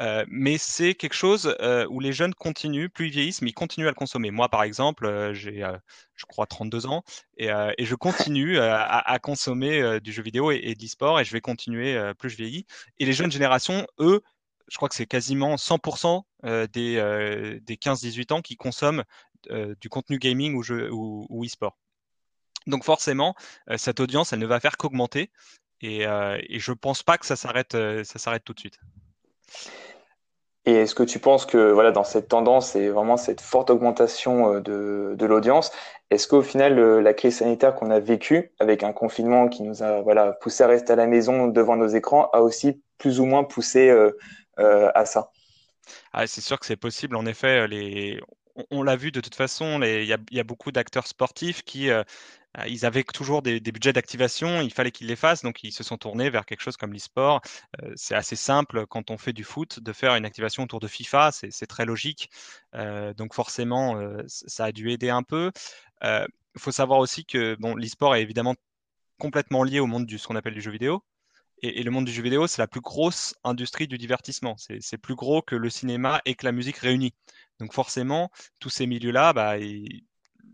Euh, 0.00 0.24
mais 0.28 0.58
c'est 0.58 0.94
quelque 0.94 1.14
chose 1.14 1.54
euh, 1.60 1.86
où 1.90 2.00
les 2.00 2.12
jeunes 2.12 2.34
continuent, 2.34 2.88
plus 2.88 3.06
ils 3.06 3.12
vieillissent, 3.12 3.42
mais 3.42 3.50
ils 3.50 3.54
continuent 3.54 3.86
à 3.86 3.90
le 3.90 3.94
consommer. 3.94 4.30
Moi, 4.30 4.48
par 4.48 4.62
exemple, 4.62 5.06
euh, 5.06 5.34
j'ai, 5.34 5.66
je 6.14 6.26
crois, 6.26 6.46
32 6.46 6.86
ans 6.86 7.02
et, 7.36 7.48
je 7.48 7.94
continue 7.94 8.58
à, 8.58 9.18
consommer 9.20 10.00
du 10.00 10.12
jeu 10.12 10.22
vidéo 10.22 10.50
et, 10.50 10.74
de 10.74 10.82
l'e-sport 10.82 11.20
et 11.20 11.24
je 11.24 11.32
vais 11.32 11.40
continuer 11.40 11.98
plus 12.18 12.30
je 12.30 12.36
vieillis. 12.36 12.66
Et 12.98 13.06
les 13.06 13.12
jeunes 13.12 13.30
générations, 13.30 13.86
eux, 14.00 14.22
je 14.68 14.76
crois 14.76 14.88
que 14.88 14.94
c'est 14.94 15.06
quasiment 15.06 15.56
100% 15.56 16.22
des, 16.44 17.58
des 17.62 17.76
15-18 17.76 18.32
ans 18.32 18.42
qui 18.42 18.56
consomment 18.56 19.04
du 19.80 19.88
contenu 19.88 20.18
gaming 20.18 20.54
ou, 20.56 21.44
e-sport. 21.44 21.78
Donc 22.66 22.84
forcément, 22.84 23.34
cette 23.76 24.00
audience, 24.00 24.32
elle 24.32 24.40
ne 24.40 24.46
va 24.46 24.60
faire 24.60 24.76
qu'augmenter 24.76 25.30
et, 25.80 26.00
je 26.00 26.72
pense 26.72 27.02
pas 27.02 27.18
que 27.18 27.26
ça 27.26 27.36
s'arrête, 27.36 27.72
ça 27.72 28.18
s'arrête 28.18 28.44
tout 28.44 28.54
de 28.54 28.60
suite. 28.60 28.78
Et 30.68 30.74
est-ce 30.74 30.94
que 30.94 31.02
tu 31.02 31.18
penses 31.18 31.46
que 31.46 31.72
voilà, 31.72 31.92
dans 31.92 32.04
cette 32.04 32.28
tendance 32.28 32.76
et 32.76 32.90
vraiment 32.90 33.16
cette 33.16 33.40
forte 33.40 33.70
augmentation 33.70 34.52
euh, 34.52 34.60
de, 34.60 35.14
de 35.16 35.26
l'audience, 35.26 35.72
est-ce 36.10 36.28
qu'au 36.28 36.42
final, 36.42 36.78
euh, 36.78 37.00
la 37.00 37.14
crise 37.14 37.38
sanitaire 37.38 37.74
qu'on 37.74 37.90
a 37.90 38.00
vécue 38.00 38.52
avec 38.58 38.82
un 38.82 38.92
confinement 38.92 39.48
qui 39.48 39.62
nous 39.62 39.82
a 39.82 40.02
voilà, 40.02 40.32
poussé 40.32 40.64
à 40.64 40.66
rester 40.66 40.92
à 40.92 40.96
la 40.96 41.06
maison 41.06 41.48
devant 41.48 41.76
nos 41.76 41.88
écrans 41.88 42.28
a 42.34 42.40
aussi 42.40 42.82
plus 42.98 43.18
ou 43.18 43.24
moins 43.24 43.44
poussé 43.44 43.88
euh, 43.88 44.12
à 44.58 45.06
ça? 45.06 45.30
Ah, 46.12 46.26
C'est 46.26 46.42
sûr 46.42 46.60
que 46.60 46.66
c'est 46.66 46.76
possible. 46.76 47.16
En 47.16 47.24
effet, 47.24 47.66
on, 48.70 48.82
l'a 48.82 48.96
vu 48.96 49.10
de 49.10 49.20
toute 49.20 49.36
façon, 49.36 49.80
il 49.82 50.04
y, 50.04 50.40
a 50.40 50.44
beaucoup 50.44 50.70
d'acteurs 50.70 51.06
sportifs 51.06 51.62
qui 51.62 51.88
ils 52.66 52.84
avaient 52.86 53.04
toujours 53.04 53.42
des, 53.42 53.60
budgets 53.60 53.92
d'activation, 53.92 54.60
il 54.60 54.72
fallait 54.72 54.90
qu'ils 54.90 55.06
les 55.06 55.16
fassent, 55.16 55.42
donc 55.42 55.62
ils 55.62 55.72
se 55.72 55.84
sont 55.84 55.96
tournés 55.96 56.30
vers 56.30 56.46
quelque 56.46 56.60
chose 56.60 56.76
comme 56.76 56.92
l'e-sport. 56.92 57.40
c'est 57.94 58.14
assez 58.14 58.36
simple 58.36 58.86
quand 58.86 59.10
on 59.10 59.18
fait 59.18 59.32
du 59.32 59.44
foot 59.44 59.80
de 59.80 59.92
faire 59.92 60.14
une 60.16 60.24
activation 60.24 60.64
autour 60.64 60.80
de 60.80 60.88
FIFA, 60.88 61.30
c'est 61.32 61.66
très 61.66 61.84
logique. 61.84 62.30
donc 63.16 63.34
forcément, 63.34 64.00
ça 64.26 64.66
a 64.66 64.72
dû 64.72 64.90
aider 64.90 65.10
un 65.10 65.22
peu. 65.22 65.52
Il 66.02 66.60
faut 66.60 66.72
savoir 66.72 66.98
aussi 66.98 67.24
que 67.24 67.56
bon, 67.60 67.76
l'e-sport 67.76 68.16
est 68.16 68.22
évidemment 68.22 68.56
complètement 69.18 69.62
lié 69.64 69.80
au 69.80 69.86
monde 69.86 70.06
du 70.06 70.18
ce 70.18 70.26
qu'on 70.26 70.36
appelle 70.36 70.54
du 70.54 70.60
jeu 70.62 70.70
vidéo. 70.70 71.04
Et, 71.62 71.82
le 71.82 71.90
monde 71.90 72.04
du 72.04 72.12
jeu 72.12 72.22
vidéo, 72.22 72.46
c'est 72.46 72.62
la 72.62 72.68
plus 72.68 72.80
grosse 72.80 73.34
industrie 73.44 73.88
du 73.88 73.98
divertissement. 73.98 74.56
C'est 74.58 74.98
plus 74.98 75.16
gros 75.16 75.42
que 75.42 75.56
le 75.56 75.70
cinéma 75.70 76.20
et 76.24 76.34
que 76.34 76.46
la 76.46 76.52
musique 76.52 76.76
réunis. 76.76 77.14
Donc 77.58 77.72
forcément, 77.72 78.30
tous 78.60 78.70
ces 78.70 78.86
milieux-là, 78.86 79.32
bah, 79.32 79.56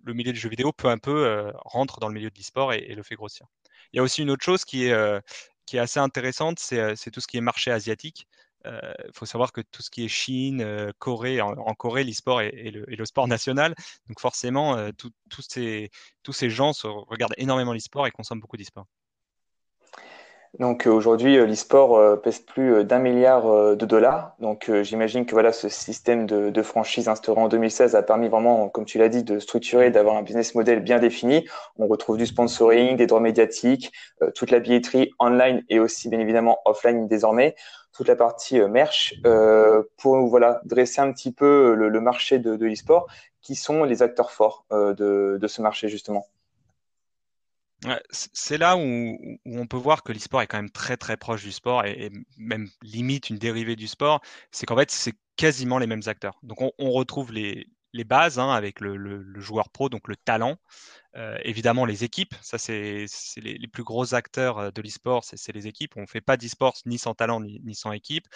le 0.05 0.15
milieu 0.15 0.33
du 0.33 0.39
jeu 0.39 0.49
vidéo 0.49 0.73
peu 0.73 0.89
à 0.91 0.97
peu 0.97 1.27
euh, 1.27 1.51
rentre 1.65 1.99
dans 2.01 2.09
le 2.09 2.15
milieu 2.15 2.31
de 2.31 2.37
l'e-sport 2.37 2.73
et, 2.73 2.95
le 2.95 3.03
fait 3.03 3.15
grossir. 3.17 3.47
Il 3.93 3.97
y 3.97 4.01
a 4.01 4.03
aussi 4.03 4.23
une 4.23 4.31
autre 4.31 4.45
chose 4.45 4.65
qui 4.65 4.87
est, 4.87 4.93
euh, 4.93 5.21
qui 5.67 5.77
est 5.77 5.81
assez 5.81 6.01
intéressante, 6.01 6.59
c'est 6.59 6.79
euh, 6.79 6.95
tout 7.13 7.21
ce 7.21 7.27
qui 7.27 7.37
est 7.37 7.41
marché 7.41 7.71
asiatique. 7.71 8.29
Il 8.67 9.11
faut 9.13 9.27
savoir 9.27 9.53
que 9.53 9.61
tout 9.61 9.83
ce 9.83 9.91
qui 9.91 10.07
est 10.07 10.09
Chine, 10.09 10.91
Corée, 10.99 11.43
en, 11.43 11.75
Corée, 11.75 12.03
l'e-sport 12.03 12.41
est, 12.41 12.71
le, 12.71 13.05
sport 13.05 13.29
national. 13.29 13.75
Donc 14.09 14.21
forcément, 14.21 14.89
ces, 15.41 15.91
tous 16.23 16.33
ces 16.33 16.49
gens 16.49 16.73
regardent 16.83 17.35
énormément 17.37 17.75
l'e-sport 17.75 18.07
et 18.07 18.11
consomment 18.11 18.41
beaucoup 18.41 18.57
d'e-sport. 18.57 18.87
Donc 20.61 20.87
euh, 20.87 20.91
aujourd'hui, 20.91 21.37
euh, 21.37 21.47
l'e-sport 21.47 21.97
euh, 21.99 22.15
pèse 22.15 22.39
plus 22.39 22.85
d'un 22.85 23.01
milliard 23.01 23.77
de 23.77 23.87
dollars. 23.87 24.35
Donc 24.39 24.71
j'imagine 24.83 25.27
que 25.27 25.33
voilà, 25.33 25.53
ce 25.53 25.69
système 25.69 26.27
de, 26.27 26.63
franchise 26.63 27.09
instauré 27.09 27.41
en 27.41 27.49
2016 27.49 27.95
a 27.97 28.03
permis 28.03 28.29
vraiment, 28.29 28.69
comme 28.69 28.85
tu 28.85 28.99
l'as 28.99 29.09
dit, 29.09 29.25
de 29.25 29.39
structurer, 29.39 29.91
d'avoir 29.91 30.17
un 30.17 30.23
business 30.23 30.55
model 30.55 30.81
bien 30.81 30.99
défini. 30.99 31.47
On 31.77 31.87
retrouve 31.87 32.17
du 32.17 32.27
sponsoring, 32.27 32.97
des 32.97 33.07
droits 33.07 33.21
médiatiques, 33.21 33.93
toute 34.35 34.51
la 34.51 34.61
billetterie 34.61 35.11
online 35.19 35.63
et 35.69 35.81
aussi 35.81 36.09
bien 36.09 36.21
évidemment 36.21 36.59
offline 36.65 37.07
désormais, 37.07 37.55
toute 37.93 38.09
la 38.09 38.17
partie 38.17 38.61
merch 38.63 39.15
pour 39.99 40.17
voilà 40.27 40.61
dresser 40.65 41.01
un 41.01 41.13
petit 41.13 41.33
peu 41.33 41.75
le, 41.75 42.01
marché 42.01 42.39
de, 42.39 42.57
de 42.57 42.67
l'e-sport. 42.67 43.07
Qui 43.43 43.57
sont 43.57 43.85
les 43.85 44.03
acteurs 44.03 44.31
forts 44.31 44.65
de, 44.71 45.37
de 45.39 45.47
ce 45.47 45.61
marché 45.61 45.89
justement 45.89 46.27
c'est 48.11 48.59
là 48.59 48.77
où, 48.77 49.19
on 49.45 49.67
peut 49.67 49.77
voir 49.77 50.03
que 50.03 50.13
l'e-sport 50.13 50.43
est 50.43 50.47
quand 50.47 50.59
même 50.59 50.71
très 50.71 50.97
très 50.97 51.17
proche 51.17 51.43
du 51.43 51.53
sport 51.53 51.85
et, 51.85 52.11
même 52.39 52.69
limite 52.83 53.31
une 53.31 53.39
dérivée 53.39 53.77
du 53.77 53.89
sport. 53.89 54.21
C'est 54.51 54.67
qu'en 54.67 54.77
fait, 54.77 54.91
c'est 54.91 55.15
quasiment 55.37 55.79
les 55.79 55.87
mêmes 55.87 56.03
acteurs. 56.07 56.39
Donc 56.43 56.59
on, 56.61 56.91
retrouve 56.91 57.33
les, 57.33 57.67
bases 58.05 58.39
hein, 58.39 58.51
avec 58.51 58.81
le, 58.81 59.41
joueur 59.41 59.71
pro, 59.71 59.89
donc 59.89 60.09
le 60.09 60.17
talent. 60.17 60.57
Euh, 61.17 61.37
évidemment, 61.45 61.85
les 61.85 62.05
équipes, 62.05 62.35
ça 62.43 62.59
c'est 62.59 63.07
les, 63.37 63.69
plus 63.69 63.85
gros 63.85 64.15
acteurs 64.15 64.59
euh, 64.59 64.71
de 64.71 64.83
l'e-sport, 64.83 65.25
c'est 65.25 65.53
les 65.53 65.67
équipes. 65.67 65.97
On 65.97 66.03
ne 66.03 66.07
fait 66.07 66.21
pas 66.21 66.37
d'e-sport 66.37 66.75
ni 66.87 66.99
sans 66.99 67.15
talent 67.15 67.41
ni, 67.41 67.75
sans 67.75 67.93
équipe. 67.93 68.27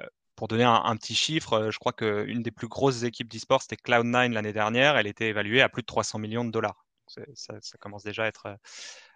Euh, 0.00 0.06
pour 0.36 0.48
donner 0.48 0.64
un, 0.64 0.96
petit 0.96 1.16
chiffre, 1.16 1.70
je 1.72 1.78
crois 1.78 1.92
qu'une 1.92 2.42
des 2.42 2.52
plus 2.52 2.68
grosses 2.68 3.02
équipes 3.02 3.28
d'e-sport, 3.28 3.62
c'était 3.62 3.76
Cloud9 3.76 4.32
l'année 4.32 4.52
dernière. 4.52 4.96
Elle 4.96 5.08
était 5.08 5.28
évaluée 5.28 5.62
à 5.62 5.68
plus 5.68 5.82
de 5.82 5.86
300 5.86 6.20
millions 6.20 6.44
de 6.44 6.52
dollars 6.52 6.87
ça, 7.34 7.78
commence 7.78 8.02
déjà 8.02 8.24
à 8.24 8.26
être, 8.26 8.46
euh, 8.46 8.56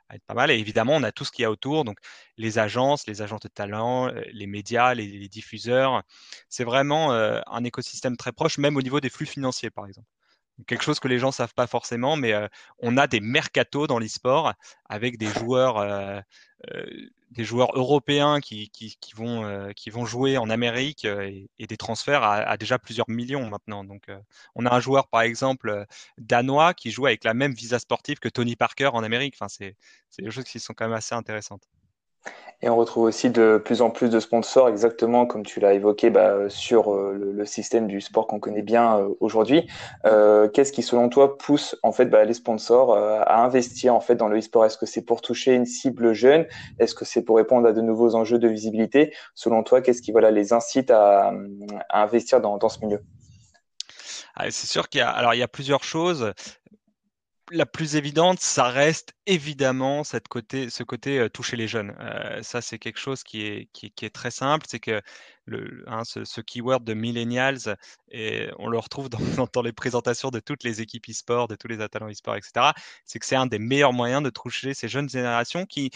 à 0.08 0.16
être, 0.16 0.25
pas 0.25 0.34
mal. 0.34 0.50
Et 0.50 0.58
évidemment, 0.58 0.94
on 0.94 1.02
a 1.02 1.12
tout 1.12 1.25
ce 1.25 1.32
qu'il 1.32 1.42
y 1.42 1.46
a 1.46 1.50
autour, 1.50 1.84
donc 1.84 1.99
les 2.37 2.58
agences, 2.58 3.06
les 3.06 3.22
agences 3.22 3.40
de 3.40 3.49
talent, 3.49 4.08
euh, 4.08 4.22
les 4.32 4.46
médias, 4.46 4.94
les, 4.94 5.28
diffuseurs. 5.28 6.02
C'est 6.49 6.64
vraiment 6.64 7.12
euh, 7.12 7.40
un 7.46 7.64
écosystème 7.64 8.16
très 8.16 8.32
proche, 8.32 8.58
même 8.58 8.76
au 8.76 8.82
niveau 8.82 9.00
des 9.00 9.11
flux 9.11 9.26
financiers, 9.26 9.70
par 9.70 9.87
exemple 9.87 10.08
quelque 10.66 10.82
chose 10.82 11.00
que 11.00 11.09
les 11.09 11.18
gens 11.18 11.28
ne 11.28 11.32
savent 11.32 11.54
pas 11.54 11.66
forcément, 11.66 12.16
mais 12.16 12.35
on 12.78 12.97
a 12.97 13.06
des 13.06 13.21
mercatos 13.21 13.87
dans 13.87 13.99
l'e-sport 13.99 14.52
avec 14.88 15.18
des 15.18 15.26
joueurs, 15.26 16.23
des 17.30 17.44
joueurs 17.44 17.76
européens 17.76 18.40
qui, 18.40 18.71
qui, 18.71 18.97
vont, 19.14 19.73
qui 19.75 19.90
vont 19.90 20.04
jouer 20.04 20.37
en 20.38 20.50
Amérique 20.50 21.04
et, 21.04 21.49
des 21.59 21.76
transferts 21.76 22.23
à, 22.23 22.56
déjà 22.56 22.78
plusieurs 22.78 23.09
millions 23.09 23.49
maintenant. 23.49 23.85
Donc, 23.85 24.06
on 24.54 24.66
a 24.66 24.75
un 24.75 24.80
joueur, 24.80 25.09
par 25.09 25.23
exemple, 25.23 25.87
danois 26.18 26.75
qui 26.75 26.90
joue 26.90 27.06
avec 27.06 27.25
la 27.25 27.35
même 27.35 27.54
visa 27.54 27.78
sportive 27.78 28.18
que 28.18 28.28
Tony 28.28 28.56
Parker 28.56 28.90
en 28.92 29.02
Amérique. 29.02 29.35
Enfin, 29.40 29.49
c'est 29.49 29.76
des 30.18 30.30
choses 30.30 30.44
qui 30.44 30.61
sont 30.61 30.75
quand 30.75 30.87
même 30.87 30.97
assez 30.97 31.14
intéressantes. 31.14 31.66
Et 32.64 32.68
on 32.68 32.76
retrouve 32.76 33.04
aussi 33.04 33.28
de 33.28 33.60
plus 33.62 33.82
en 33.82 33.90
plus 33.90 34.08
de 34.08 34.20
sponsors, 34.20 34.68
exactement 34.68 35.26
comme 35.26 35.44
tu 35.44 35.58
l'as 35.58 35.74
évoqué, 35.74 36.10
bah, 36.10 36.48
sur 36.48 36.94
euh, 36.94 37.12
le, 37.34 37.44
système 37.44 37.88
du 37.88 38.00
sport 38.00 38.28
qu'on 38.28 38.38
connaît 38.38 38.62
bien 38.62 38.98
euh, 38.98 39.08
aujourd'hui. 39.18 39.68
Euh, 40.06 40.48
qu'est-ce 40.48 40.72
qui, 40.72 40.82
selon 40.82 41.08
toi, 41.08 41.36
pousse 41.36 41.76
en 41.82 41.90
fait 41.90 42.06
bah, 42.06 42.24
les 42.24 42.34
sponsors 42.34 42.96
à 42.96 43.42
investir 43.42 43.96
en 43.96 44.00
fait 44.00 44.14
dans 44.14 44.28
le 44.28 44.38
e-sport? 44.38 44.64
Est-ce 44.64 44.78
que 44.78 44.86
c'est 44.86 45.02
pour 45.02 45.22
toucher 45.22 45.54
une 45.54 45.66
cible 45.66 46.12
jeune? 46.12 46.46
Est-ce 46.78 46.94
que 46.94 47.04
c'est 47.04 47.22
pour 47.22 47.36
répondre 47.36 47.66
à 47.66 47.72
de 47.72 47.80
nouveaux 47.80 48.14
enjeux 48.14 48.38
de 48.38 48.46
visibilité? 48.46 49.12
Selon 49.34 49.64
toi, 49.64 49.82
qu'est-ce 49.82 50.00
qui 50.00 50.12
voilà 50.12 50.30
les 50.30 50.52
incite 50.52 50.92
à, 50.92 51.32
investir 51.90 52.40
dans, 52.40 52.68
ce 52.68 52.78
milieu? 52.84 53.02
Ah, 54.36 54.44
c'est 54.50 54.68
sûr 54.68 54.88
qu'il 54.88 55.00
y 55.00 55.02
a, 55.02 55.10
alors 55.10 55.34
il 55.34 55.38
y 55.38 55.42
a 55.42 55.48
plusieurs 55.48 55.82
choses 55.82 56.32
la 57.52 57.66
plus 57.66 57.97
évidente, 57.97 58.40
ça 58.40 58.64
reste 58.64 59.14
évidemment 59.26 60.04
cette 60.04 60.28
côté, 60.28 60.71
ce 60.71 60.82
côté 60.82 61.18
euh, 61.18 61.28
toucher 61.28 61.56
les 61.56 61.68
jeunes. 61.68 61.94
Euh, 62.00 62.42
ça, 62.42 62.61
c'est 62.62 62.78
quelque 62.78 62.99
chose 62.99 63.23
qui 63.23 63.42
est, 63.42 64.12
très 64.12 64.30
simple. 64.30 64.66
C'est 64.68 64.80
que 64.80 65.00
hein, 65.87 66.02
ce, 66.04 66.40
keyword 66.40 66.82
de 66.85 66.94
millennials, 66.94 67.76
et 68.11 68.50
on 68.59 68.68
le 68.68 68.78
retrouve 68.78 69.11
dans, 69.52 69.62
les 69.62 69.73
présentations 69.73 70.30
de 70.30 70.40
toutes 70.40 70.64
les 70.64 70.80
équipes 70.80 71.09
e-sport, 71.11 71.47
de 71.49 71.54
tous 71.54 71.68
les 71.68 71.76
talents 71.88 72.11
e-sport, 72.11 72.37
etc. 72.37 72.73
C'est 73.04 73.18
que 73.18 73.26
c'est 73.26 73.37
un 73.37 73.47
des 73.47 73.59
meilleurs 73.59 73.92
moyens 73.92 74.23
de 74.23 74.30
toucher 74.30 74.75
ces 74.75 74.88
jeunes 74.88 75.09
générations 75.09 75.66
qui, 75.66 75.90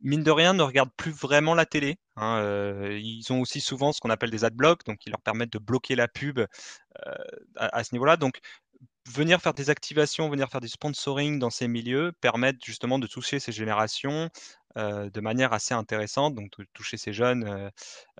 mine 0.00 0.22
de 0.22 0.30
rien, 0.30 0.54
ne 0.54 0.62
regardent 0.62 0.94
plus 0.96 1.12
vraiment 1.12 1.54
la 1.54 1.66
télé. 1.66 1.98
Hein. 2.16 2.38
Euh, 2.38 2.98
ils 3.00 3.30
ont 3.32 3.40
aussi 3.40 3.60
souvent 3.60 3.92
ce 3.92 4.00
qu'on 4.00 4.10
appelle 4.10 4.30
des 4.30 4.44
ad 4.44 4.54
blocks, 4.54 4.84
donc 4.86 4.98
qui 4.98 5.10
leur 5.10 5.20
permettent 5.20 5.52
de 5.52 5.58
bloquer 5.58 5.94
la 5.94 6.08
pub 6.08 6.40
à, 7.56 7.78
à, 7.78 7.84
ce 7.84 7.94
niveau-là. 7.94 8.16
Donc, 8.16 8.40
venir 9.08 9.40
faire 9.40 9.54
des 9.54 9.70
activations, 9.70 10.28
venir 10.28 10.48
faire 10.48 10.60
du 10.60 10.68
sponsoring 10.68 11.38
dans 11.38 11.50
ces 11.50 11.68
milieux 11.68 12.12
permettent 12.20 12.64
justement 12.64 12.98
de 12.98 13.06
toucher 13.06 13.40
ces 13.40 13.52
générations 13.52 14.30
euh, 14.78 15.10
de 15.10 15.20
manière 15.20 15.52
assez 15.52 15.74
intéressante, 15.74 16.34
donc 16.34 16.50
de 16.58 16.64
toucher 16.72 16.96
ces 16.96 17.12
jeunes 17.12 17.44
euh, 17.44 17.68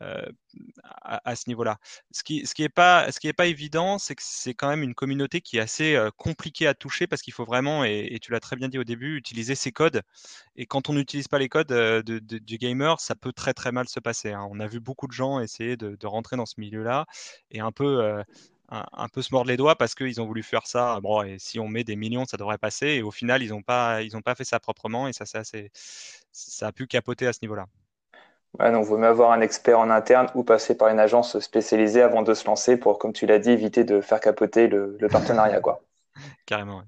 euh, 0.03 0.27
à, 1.03 1.35
ce 1.35 1.49
niveau-là. 1.49 1.79
Ce 2.11 2.23
qui 2.23 2.47
ce 2.47 2.55
qui 2.55 2.63
est 2.63 2.69
pas 2.69 3.07
pas 3.37 3.47
évident, 3.47 3.99
c'est 3.99 4.15
que 4.15 4.23
c'est 4.23 4.53
quand 4.53 4.69
même 4.69 4.83
une 4.83 4.95
communauté 4.95 5.41
qui 5.41 5.57
est 5.57 5.61
assez 5.61 5.97
compliquée 6.19 6.67
à 6.67 6.75
toucher 6.75 7.07
parce 7.07 7.23
qu'il 7.23 7.33
faut 7.33 7.47
vraiment 7.47 7.85
et, 7.85 8.19
tu 8.21 8.33
l'as 8.33 8.41
très 8.41 8.57
bien 8.57 8.69
dit 8.69 8.79
au 8.79 8.85
début 8.85 9.17
utiliser 9.17 9.55
ces 9.55 9.73
codes. 9.73 10.03
Et 10.57 10.67
quand 10.67 10.91
on 10.91 10.93
n'utilise 10.93 11.29
pas 11.29 11.39
les 11.39 11.49
codes 11.49 11.69
de, 11.69 12.19
du 12.19 12.59
gamer, 12.59 13.01
ça 13.01 13.15
peut 13.15 13.33
très 13.33 13.55
très 13.55 13.73
mal 13.73 13.89
se 13.89 14.01
passer. 14.01 14.33
Hein. 14.33 14.47
On 14.51 14.61
a 14.61 14.67
vu 14.67 14.81
beaucoup 14.81 15.07
de 15.07 15.13
gens 15.13 15.41
essayer 15.41 15.77
de, 15.79 15.97
de 15.97 16.07
rentrer 16.07 16.37
dans 16.37 16.47
ce 16.47 16.61
milieu-là 16.61 17.07
et 17.51 17.61
un 17.61 17.73
peu 17.73 18.23
un, 18.73 19.09
peu 19.09 19.23
se 19.23 19.33
mordre 19.33 19.51
les 19.51 19.57
doigts 19.57 19.77
parce 19.77 19.95
qu'ils 19.95 20.21
ont 20.21 20.27
voulu 20.27 20.43
faire 20.43 20.67
ça. 20.67 20.99
Bon, 21.01 21.23
et 21.23 21.39
si 21.39 21.61
on 21.61 21.69
met 21.69 21.85
des 21.85 21.97
millions, 21.97 22.25
ça 22.25 22.37
devrait 22.37 22.59
passer. 22.59 22.87
Et 22.89 23.03
au 23.03 23.11
final, 23.11 23.43
ils 23.43 23.51
n'ont 23.51 23.63
pas, 23.63 24.03
ils 24.03 24.11
pas 24.23 24.35
fait 24.35 24.45
ça 24.45 24.61
proprement 24.61 25.09
et 25.09 25.13
ça, 25.13 25.25
assez, 25.35 25.71
ça 26.33 26.67
a 26.69 26.73
pu 26.73 26.87
capoter 26.87 27.27
à 27.27 27.33
ce 27.33 27.41
niveau-là. 27.43 27.67
Ouais, 28.59 28.71
donc, 28.71 28.85
il 28.85 28.89
vaut 28.89 28.99
mieux 28.99 29.07
avoir 29.07 29.33
un 29.33 29.41
expert 29.41 29.79
en 29.79 29.91
interne 29.91 30.29
ou 30.35 30.43
passer 30.43 30.77
par 30.77 30.89
une 30.89 31.01
agence 31.01 31.39
spécialisée 31.39 32.03
avant 32.03 32.23
de 32.23 32.35
se 32.35 32.47
lancer 32.47 32.77
pour, 32.77 32.99
comme 32.99 33.13
tu 33.13 33.27
l'as 33.27 33.39
dit, 33.39 33.51
éviter 33.51 33.85
de 33.85 34.01
faire 34.01 34.21
capoter 34.21 34.69
le, 34.69 34.97
le 34.99 35.09
partenariat. 35.09 35.61
Quoi. 35.61 35.83
Carrément. 36.47 36.79
Ouais. 36.79 36.85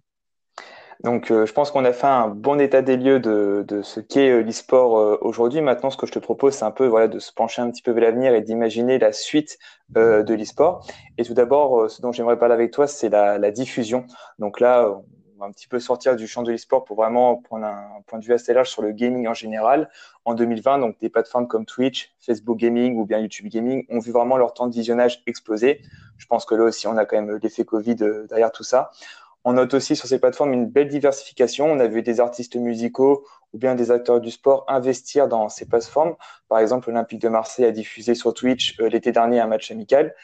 Donc, 1.02 1.30
euh, 1.30 1.46
je 1.46 1.52
pense 1.52 1.70
qu'on 1.70 1.84
a 1.84 1.92
fait 1.92 2.06
un 2.06 2.28
bon 2.28 2.60
état 2.60 2.82
des 2.82 2.96
lieux 2.96 3.20
de, 3.20 3.64
de 3.66 3.82
ce 3.82 4.00
qu'est 4.00 4.30
euh, 4.30 4.42
l'e-sport 4.42 4.98
euh, 4.98 5.18
aujourd'hui. 5.20 5.60
Maintenant, 5.60 5.90
ce 5.90 5.96
que 5.96 6.06
je 6.06 6.12
te 6.12 6.18
propose, 6.18 6.54
c'est 6.54 6.64
un 6.64 6.70
peu 6.70 6.86
voilà, 6.86 7.08
de 7.08 7.18
se 7.18 7.32
pencher 7.32 7.62
un 7.62 7.70
petit 7.70 7.82
peu 7.82 7.90
vers 7.90 8.04
l'avenir 8.04 8.34
et 8.34 8.40
d'imaginer 8.40 8.98
la 8.98 9.12
suite 9.12 9.58
de 9.90 10.34
l'e-sport. 10.34 10.86
Et 11.18 11.24
tout 11.24 11.34
d'abord, 11.34 11.90
ce 11.90 12.00
dont 12.00 12.10
j'aimerais 12.10 12.38
parler 12.38 12.54
avec 12.54 12.70
toi, 12.70 12.86
c'est 12.86 13.08
la, 13.08 13.38
la, 13.38 13.50
diffusion. 13.50 14.06
Donc 14.38 14.60
là, 14.60 14.88
on 15.36 15.40
va 15.40 15.46
un 15.46 15.52
petit 15.52 15.68
peu 15.68 15.78
sortir 15.78 16.16
du 16.16 16.26
champ 16.26 16.42
de 16.42 16.50
l'e-sport 16.50 16.84
pour 16.84 16.96
vraiment 16.96 17.36
prendre 17.36 17.66
un, 17.66 18.02
point 18.06 18.18
de 18.18 18.24
vue 18.24 18.32
assez 18.32 18.54
large 18.54 18.70
sur 18.70 18.82
le 18.82 18.92
gaming 18.92 19.28
en 19.28 19.34
général. 19.34 19.90
En 20.24 20.34
2020, 20.34 20.78
donc 20.78 20.98
des 20.98 21.10
plateformes 21.10 21.46
comme 21.46 21.66
Twitch, 21.66 22.14
Facebook 22.20 22.58
Gaming 22.58 22.96
ou 22.96 23.04
bien 23.04 23.18
YouTube 23.18 23.48
Gaming 23.48 23.84
ont 23.90 23.98
vu 23.98 24.10
vraiment 24.10 24.36
leur 24.36 24.54
temps 24.54 24.66
de 24.66 24.74
visionnage 24.74 25.22
exploser. 25.26 25.82
Je 26.16 26.26
pense 26.26 26.44
que 26.44 26.54
là 26.54 26.64
aussi, 26.64 26.86
on 26.86 26.96
a 26.96 27.04
quand 27.04 27.20
même 27.20 27.38
l'effet 27.42 27.64
Covid 27.64 27.96
derrière 27.96 28.52
tout 28.52 28.62
ça. 28.62 28.90
On 29.44 29.52
note 29.52 29.74
aussi 29.74 29.94
sur 29.94 30.08
ces 30.08 30.18
plateformes 30.18 30.54
une 30.54 30.66
belle 30.66 30.88
diversification. 30.88 31.70
On 31.70 31.78
a 31.78 31.86
vu 31.86 32.02
des 32.02 32.18
artistes 32.18 32.56
musicaux 32.56 33.26
ou 33.52 33.58
bien 33.58 33.74
des 33.74 33.90
acteurs 33.90 34.20
du 34.20 34.30
sport 34.30 34.64
investir 34.68 35.28
dans 35.28 35.50
ces 35.50 35.66
plateformes. 35.66 36.16
Par 36.48 36.60
exemple, 36.60 36.88
l'Olympique 36.88 37.20
de 37.20 37.28
Marseille 37.28 37.66
a 37.66 37.70
diffusé 37.70 38.14
sur 38.14 38.32
Twitch 38.32 38.80
euh, 38.80 38.88
l'été 38.88 39.12
dernier 39.12 39.40
un 39.40 39.46
match 39.46 39.70
amical. 39.70 40.14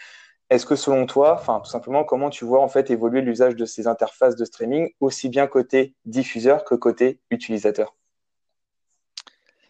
Est-ce 0.48 0.66
que 0.66 0.74
selon 0.74 1.06
toi, 1.06 1.40
tout 1.62 1.70
simplement, 1.70 2.02
comment 2.02 2.28
tu 2.28 2.44
vois 2.44 2.60
en 2.60 2.68
fait 2.68 2.90
évoluer 2.90 3.20
l'usage 3.20 3.54
de 3.54 3.64
ces 3.66 3.86
interfaces 3.86 4.34
de 4.34 4.44
streaming 4.44 4.90
aussi 4.98 5.28
bien 5.28 5.46
côté 5.46 5.94
diffuseur 6.06 6.64
que 6.64 6.74
côté 6.74 7.20
utilisateur? 7.30 7.94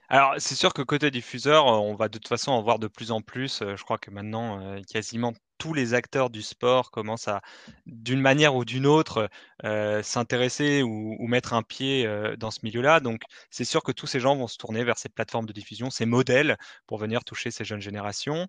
Alors, 0.08 0.34
c'est 0.38 0.54
sûr 0.54 0.72
que 0.72 0.80
côté 0.80 1.10
diffuseur, 1.10 1.66
on 1.66 1.94
va 1.94 2.08
de 2.08 2.18
toute 2.18 2.28
façon 2.28 2.52
en 2.52 2.62
voir 2.62 2.78
de 2.78 2.88
plus 2.88 3.10
en 3.10 3.20
plus. 3.20 3.60
Euh, 3.60 3.76
je 3.76 3.84
crois 3.84 3.98
que 3.98 4.10
maintenant, 4.10 4.60
euh, 4.60 4.80
quasiment 4.90 5.32
tous 5.60 5.74
les 5.74 5.92
acteurs 5.94 6.30
du 6.30 6.42
sport 6.42 6.90
commencent 6.90 7.28
à, 7.28 7.42
d'une 7.86 8.20
manière 8.20 8.56
ou 8.56 8.64
d'une 8.64 8.86
autre, 8.86 9.28
euh, 9.64 10.02
s'intéresser 10.02 10.82
ou, 10.82 11.26
mettre 11.28 11.52
un 11.52 11.62
pied 11.62 12.06
euh, 12.06 12.34
dans 12.36 12.50
ce 12.50 12.60
milieu-là. 12.62 12.98
Donc, 13.00 13.22
c'est 13.50 13.66
sûr 13.66 13.82
que 13.82 13.92
tous 13.92 14.06
ces 14.06 14.20
gens 14.20 14.34
vont 14.34 14.48
se 14.48 14.56
tourner 14.56 14.82
vers 14.84 14.98
ces 14.98 15.10
plateformes 15.10 15.46
de 15.46 15.52
diffusion, 15.52 15.90
ces 15.90 16.06
modèles 16.06 16.56
pour 16.86 16.98
venir 16.98 17.24
toucher 17.24 17.50
ces 17.50 17.64
jeunes 17.64 17.80
générations. 17.80 18.48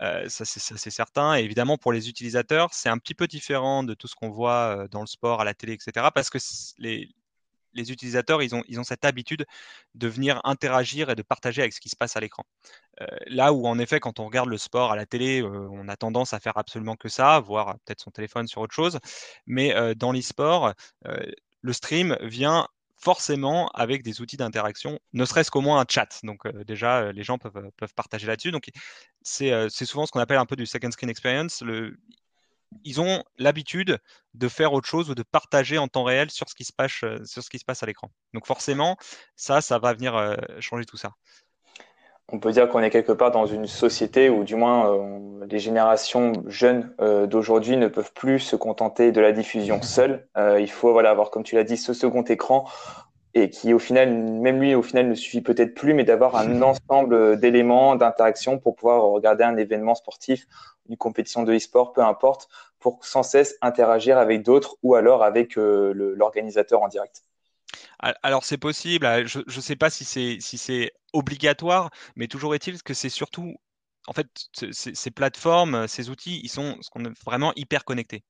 Euh, 0.00 0.28
ça, 0.28 0.44
c'est 0.44 0.90
certain. 0.90 1.36
Et 1.36 1.42
évidemment, 1.42 1.78
pour 1.78 1.92
les 1.92 2.08
utilisateurs, 2.08 2.72
c'est 2.72 2.88
un 2.88 2.98
petit 2.98 3.14
peu 3.14 3.26
différent 3.26 3.82
de 3.82 3.94
tout 3.94 4.06
ce 4.06 4.14
qu'on 4.14 4.30
voit 4.30 4.86
dans 4.90 5.00
le 5.00 5.06
sport, 5.08 5.40
à 5.40 5.44
la 5.44 5.54
télé, 5.54 5.72
etc. 5.72 6.06
Parce 6.14 6.30
que 6.30 6.38
les, 6.78 7.10
les 7.74 7.92
utilisateurs, 7.92 8.42
ils 8.42 8.54
ont, 8.54 8.84
cette 8.84 9.04
habitude 9.04 9.46
de 9.94 10.08
venir 10.08 10.40
interagir 10.44 11.10
et 11.10 11.14
de 11.14 11.22
partager 11.22 11.62
avec 11.62 11.72
ce 11.72 11.80
qui 11.80 11.88
se 11.88 11.96
passe 11.96 12.16
à 12.16 12.20
l'écran. 12.20 12.44
Euh, 13.00 13.06
là 13.26 13.52
où, 13.52 13.66
en 13.66 13.78
effet, 13.78 14.00
quand 14.00 14.20
on 14.20 14.26
regarde 14.26 14.48
le 14.48 14.58
sport 14.58 14.92
à 14.92 14.96
la 14.96 15.06
télé, 15.06 15.42
euh, 15.42 15.68
on 15.70 15.88
a 15.88 15.96
tendance 15.96 16.32
à 16.32 16.40
faire 16.40 16.56
absolument 16.56 16.96
que 16.96 17.08
ça, 17.08 17.40
voir 17.40 17.78
peut-être 17.84 18.00
son 18.00 18.10
téléphone 18.10 18.46
sur 18.46 18.60
autre 18.60 18.74
chose. 18.74 18.98
Mais 19.46 19.74
euh, 19.74 19.94
dans 19.94 20.12
l'e-sport, 20.12 20.72
le 21.62 21.72
stream 21.72 22.16
vient 22.22 22.68
forcément 22.96 23.68
avec 23.70 24.02
des 24.02 24.20
outils 24.20 24.36
d'interaction, 24.36 25.00
ne 25.12 25.24
serait-ce 25.24 25.50
qu'au 25.50 25.60
moins 25.60 25.80
un 25.80 25.84
chat. 25.88 26.20
Donc 26.22 26.46
déjà, 26.64 27.10
les 27.12 27.24
gens 27.24 27.38
peuvent, 27.38 27.70
partager 27.96 28.26
là-dessus. 28.28 28.52
Donc 28.52 28.70
c'est 29.22 29.70
souvent 29.84 30.06
ce 30.06 30.12
qu'on 30.12 30.20
appelle 30.20 30.38
un 30.38 30.46
peu 30.46 30.56
du 30.56 30.66
second 30.66 30.90
screen 30.90 31.10
experience. 31.10 31.64
Ils 32.84 33.00
ont 33.00 33.22
l'habitude 33.38 33.98
de 34.34 34.48
faire 34.48 34.72
autre 34.72 34.88
chose 34.88 35.10
ou 35.10 35.14
de 35.14 35.22
partager 35.22 35.78
en 35.78 35.88
temps 35.88 36.04
réel 36.04 36.30
sur 36.30 36.48
ce 36.48 36.54
qui 36.54 36.64
se 36.64 36.72
passe, 36.72 37.00
euh, 37.04 37.18
sur 37.24 37.42
ce 37.42 37.50
qui 37.50 37.58
se 37.58 37.64
passe 37.64 37.82
à 37.82 37.86
l'écran. 37.86 38.10
Donc 38.34 38.46
forcément, 38.46 38.96
ça, 39.36 39.60
ça 39.60 39.78
va 39.78 39.92
venir 39.92 40.16
euh, 40.16 40.34
changer 40.60 40.84
tout 40.84 40.96
ça. 40.96 41.12
On 42.28 42.38
peut 42.38 42.52
dire 42.52 42.68
qu'on 42.68 42.80
est 42.80 42.90
quelque 42.90 43.12
part 43.12 43.30
dans 43.30 43.46
une 43.46 43.66
société 43.66 44.30
où 44.30 44.44
du 44.44 44.54
moins 44.54 44.90
euh, 44.90 45.46
les 45.50 45.58
générations 45.58 46.32
jeunes 46.46 46.94
d'aujourd'hui 47.28 47.76
ne 47.76 47.88
peuvent 47.88 48.12
plus 48.14 48.38
se 48.38 48.56
contenter 48.56 49.12
de 49.12 49.20
la 49.20 49.32
diffusion 49.32 49.82
seule. 49.82 50.26
il 50.36 50.70
faut 50.70 50.92
voilà, 50.92 51.10
avoir, 51.10 51.30
comme 51.30 51.42
tu 51.42 51.56
l'as 51.56 51.64
dit, 51.64 51.76
ce 51.76 51.92
second 51.92 52.22
écran 52.22 52.66
et 53.34 53.50
qui 53.50 53.72
au 53.72 53.78
final, 53.78 54.12
même 54.12 54.60
lui 54.60 54.74
au 54.74 54.82
final 54.82 55.08
ne 55.08 55.14
suffit 55.14 55.40
peut-être 55.40 55.74
plus, 55.74 55.94
mais 55.94 56.04
d'avoir 56.04 56.36
un 56.36 56.62
ensemble 56.62 57.38
d'éléments, 57.38 57.96
d'interactions 57.96 58.58
pour 58.58 58.76
pouvoir 58.76 59.02
regarder 59.02 59.44
un 59.44 59.56
événement 59.56 59.94
sportif, 59.94 60.46
une 60.88 60.96
compétition 60.96 61.42
de 61.42 61.54
e-sport, 61.54 61.92
peu 61.92 62.02
importe, 62.02 62.48
pour 62.78 63.04
sans 63.04 63.22
cesse 63.22 63.56
interagir 63.62 64.18
avec 64.18 64.42
d'autres 64.42 64.76
ou 64.82 64.94
alors 64.94 65.22
avec 65.22 65.56
euh, 65.56 65.92
l'organisateur 66.16 66.82
en 66.82 66.88
direct. 66.88 67.22
Alors 68.22 68.44
c'est 68.44 68.58
possible, 68.58 69.06
euh, 69.06 69.24
je 69.26 69.38
ne 69.38 69.60
sais 69.60 69.76
pas 69.76 69.88
si 69.88 70.04
c'est 70.04 70.38
si 70.40 70.58
c'est 70.58 70.90
obligatoire, 71.12 71.90
mais 72.16 72.26
toujours 72.26 72.54
est-il 72.54 72.82
que 72.82 72.94
c'est 72.94 73.08
surtout 73.08 73.54
en 74.08 74.12
fait, 74.12 74.26
ces 74.72 75.10
plateformes, 75.10 75.86
ces 75.86 76.10
outils, 76.10 76.40
ils 76.42 76.48
sont 76.48 76.76
vraiment 77.24 77.52
hyper 77.54 77.84
connectés. 77.84 78.24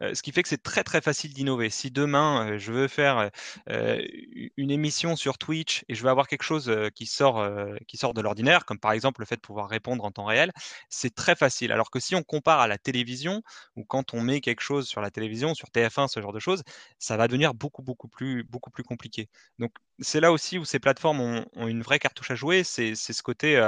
Ce 0.00 0.20
qui 0.22 0.30
fait 0.32 0.42
que 0.42 0.48
c'est 0.48 0.62
très 0.62 0.84
très 0.84 1.00
facile 1.00 1.32
d'innover. 1.32 1.70
Si 1.70 1.90
demain 1.90 2.58
je 2.58 2.72
veux 2.72 2.88
faire 2.88 3.30
une 3.68 4.70
émission 4.70 5.16
sur 5.16 5.38
Twitch 5.38 5.84
et 5.88 5.94
je 5.94 6.02
veux 6.02 6.10
avoir 6.10 6.28
quelque 6.28 6.42
chose 6.42 6.70
qui 6.94 7.06
sort 7.06 7.48
qui 7.88 7.96
sort 7.96 8.12
de 8.14 8.20
l'ordinaire, 8.20 8.64
comme 8.66 8.78
par 8.78 8.92
exemple 8.92 9.20
le 9.20 9.26
fait 9.26 9.36
de 9.36 9.40
pouvoir 9.40 9.68
répondre 9.68 10.04
en 10.04 10.10
temps 10.10 10.26
réel, 10.26 10.52
c'est 10.90 11.14
très 11.14 11.34
facile. 11.34 11.72
Alors 11.72 11.90
que 11.90 12.00
si 12.00 12.14
on 12.14 12.22
compare 12.22 12.60
à 12.60 12.66
la 12.68 12.78
télévision 12.78 13.42
ou 13.76 13.84
quand 13.84 14.12
on 14.14 14.20
met 14.20 14.40
quelque 14.40 14.60
chose 14.62 14.86
sur 14.88 15.00
la 15.00 15.10
télévision, 15.10 15.54
sur 15.54 15.70
TF1, 15.70 16.08
ce 16.08 16.20
genre 16.20 16.32
de 16.32 16.40
choses, 16.40 16.62
ça 16.98 17.16
va 17.16 17.26
devenir 17.28 17.54
beaucoup 17.54 17.82
beaucoup 17.82 18.08
plus 18.08 18.44
beaucoup 18.44 18.70
plus 18.70 18.84
compliqué. 18.84 19.28
Donc 19.58 19.72
c'est 19.98 20.20
là 20.20 20.32
aussi 20.32 20.58
où 20.58 20.64
ces 20.64 20.78
plateformes 20.78 21.20
ont, 21.20 21.44
une 21.66 21.82
vraie 21.82 21.98
cartouche 21.98 22.30
à 22.30 22.34
jouer. 22.34 22.64
C'est 22.64 22.94
ce 22.94 23.22
côté 23.22 23.60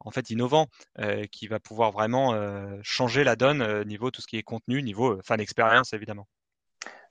en 0.00 0.10
fait 0.10 0.30
innovant 0.30 0.68
qui 1.30 1.46
va 1.46 1.60
pouvoir 1.60 1.92
vraiment 1.92 2.34
changer 2.82 3.24
la 3.24 3.36
donne 3.36 3.84
niveau 3.84 4.10
tout 4.10 4.20
ce 4.20 4.26
qui 4.26 4.36
est 4.36 4.42
contenu, 4.42 4.82
niveau 4.82 5.18
fan 5.22 5.40
expérience 5.40 5.92
évidemment. 5.92 6.26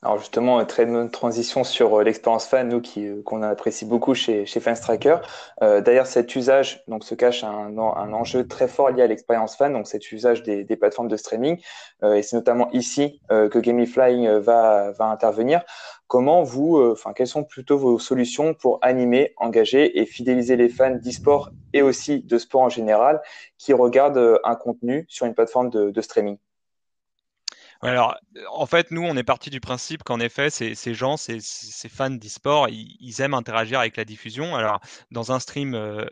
Alors 0.03 0.17
justement, 0.17 0.63
très 0.65 0.85
bonne 0.85 1.09
transition 1.09 1.63
sur 1.63 1.99
euh, 1.99 2.03
l'expérience 2.03 2.45
fan, 2.45 2.67
nous 2.67 2.81
euh, 2.97 3.23
qu'on 3.23 3.41
apprécie 3.41 3.85
beaucoup 3.85 4.13
chez 4.13 4.45
chez 4.45 4.59
Fanstracker. 4.59 5.17
Euh, 5.61 5.79
D'ailleurs, 5.79 6.07
cet 6.07 6.35
usage 6.35 6.83
donc 6.89 7.05
se 7.05 7.15
cache 7.15 7.45
un, 7.45 7.77
un 7.77 8.13
enjeu 8.13 8.45
très 8.45 8.67
fort 8.67 8.89
lié 8.89 9.01
à 9.03 9.07
l'expérience 9.07 9.55
fan, 9.55 9.71
donc 9.71 9.87
cet 9.87 10.11
usage 10.11 10.43
des, 10.43 10.65
plateformes 10.75 11.07
de 11.07 11.15
streaming. 11.15 11.57
Euh, 12.03 12.15
et 12.15 12.21
c'est 12.21 12.35
notamment 12.35 12.69
ici 12.73 13.21
euh, 13.31 13.47
que 13.47 13.59
Gamify 13.59 14.27
va 14.41 14.93
intervenir. 14.99 15.63
Comment 16.07 16.43
vous, 16.43 16.79
enfin, 16.91 17.13
quelles 17.13 17.27
sont 17.27 17.43
plutôt 17.43 17.77
vos 17.77 17.97
solutions 17.97 18.53
pour 18.53 18.79
animer, 18.81 19.33
engager 19.37 19.99
et 19.99 20.05
fidéliser 20.05 20.55
les 20.55 20.69
fans 20.69 20.95
d'e-sport 20.95 21.51
et 21.73 21.81
aussi 21.81 22.21
de 22.21 22.37
sport 22.37 22.61
en 22.61 22.69
général 22.69 23.21
qui 23.57 23.73
regardent 23.73 24.39
un 24.43 24.55
contenu 24.55 25.05
sur 25.07 25.25
une 25.25 25.33
plateforme 25.33 25.69
de, 25.69 25.89
de 25.89 26.01
streaming? 26.01 26.37
alors, 27.89 28.17
en 28.51 28.65
fait, 28.65 28.91
nous, 28.91 29.03
on 29.03 29.17
est 29.17 29.23
parti 29.23 29.49
du 29.49 29.59
principe 29.59 30.03
qu'en 30.03 30.19
effet, 30.19 30.49
ces, 30.49 30.93
gens, 30.93 31.17
ces, 31.17 31.39
fans 31.89 32.09
d'e-sport, 32.09 32.69
ils, 32.69 33.21
aiment 33.21 33.33
interagir 33.33 33.79
avec 33.79 33.97
la 33.97 34.05
diffusion. 34.05 34.55
Alors, 34.55 34.79
dans 35.11 35.31
un 35.31 35.39
stream 35.39 35.75
euh, 35.75 36.05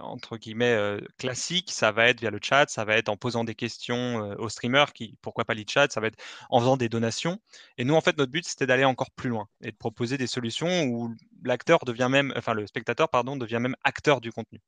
entre 0.00 0.36
guillemets 0.36 0.74
euh, 0.74 1.00
classique, 1.18 1.70
ça 1.72 1.92
va 1.92 2.08
être 2.08 2.20
via 2.20 2.30
le 2.30 2.38
chat, 2.42 2.68
ça 2.68 2.84
va 2.84 2.96
être 2.96 3.08
en 3.08 3.16
posant 3.16 3.44
des 3.44 3.54
questions 3.54 4.24
euh, 4.24 4.34
aux 4.38 4.48
streamers, 4.48 4.92
qui, 4.92 5.16
pourquoi 5.22 5.44
pas 5.44 5.54
les 5.54 5.64
chats, 5.68 5.88
ça 5.90 6.00
va 6.00 6.08
être 6.08 6.18
en 6.50 6.60
faisant 6.60 6.76
des 6.76 6.88
donations. 6.88 7.38
Et 7.78 7.84
nous, 7.84 7.94
en 7.94 8.00
fait, 8.00 8.16
notre 8.18 8.32
but, 8.32 8.46
c'était 8.46 8.66
d'aller 8.66 8.84
encore 8.84 9.10
plus 9.10 9.30
loin 9.30 9.48
et 9.62 9.70
de 9.70 9.76
proposer 9.76 10.18
des 10.18 10.26
solutions 10.26 10.84
où 10.84 11.14
l'acteur 11.44 11.84
devient 11.84 12.08
même, 12.10 12.32
enfin, 12.36 12.54
le 12.54 12.66
spectateur, 12.66 13.08
pardon, 13.08 13.36
devient 13.36 13.58
même 13.60 13.76
acteur 13.84 14.20
du 14.20 14.32
contenu. 14.32 14.60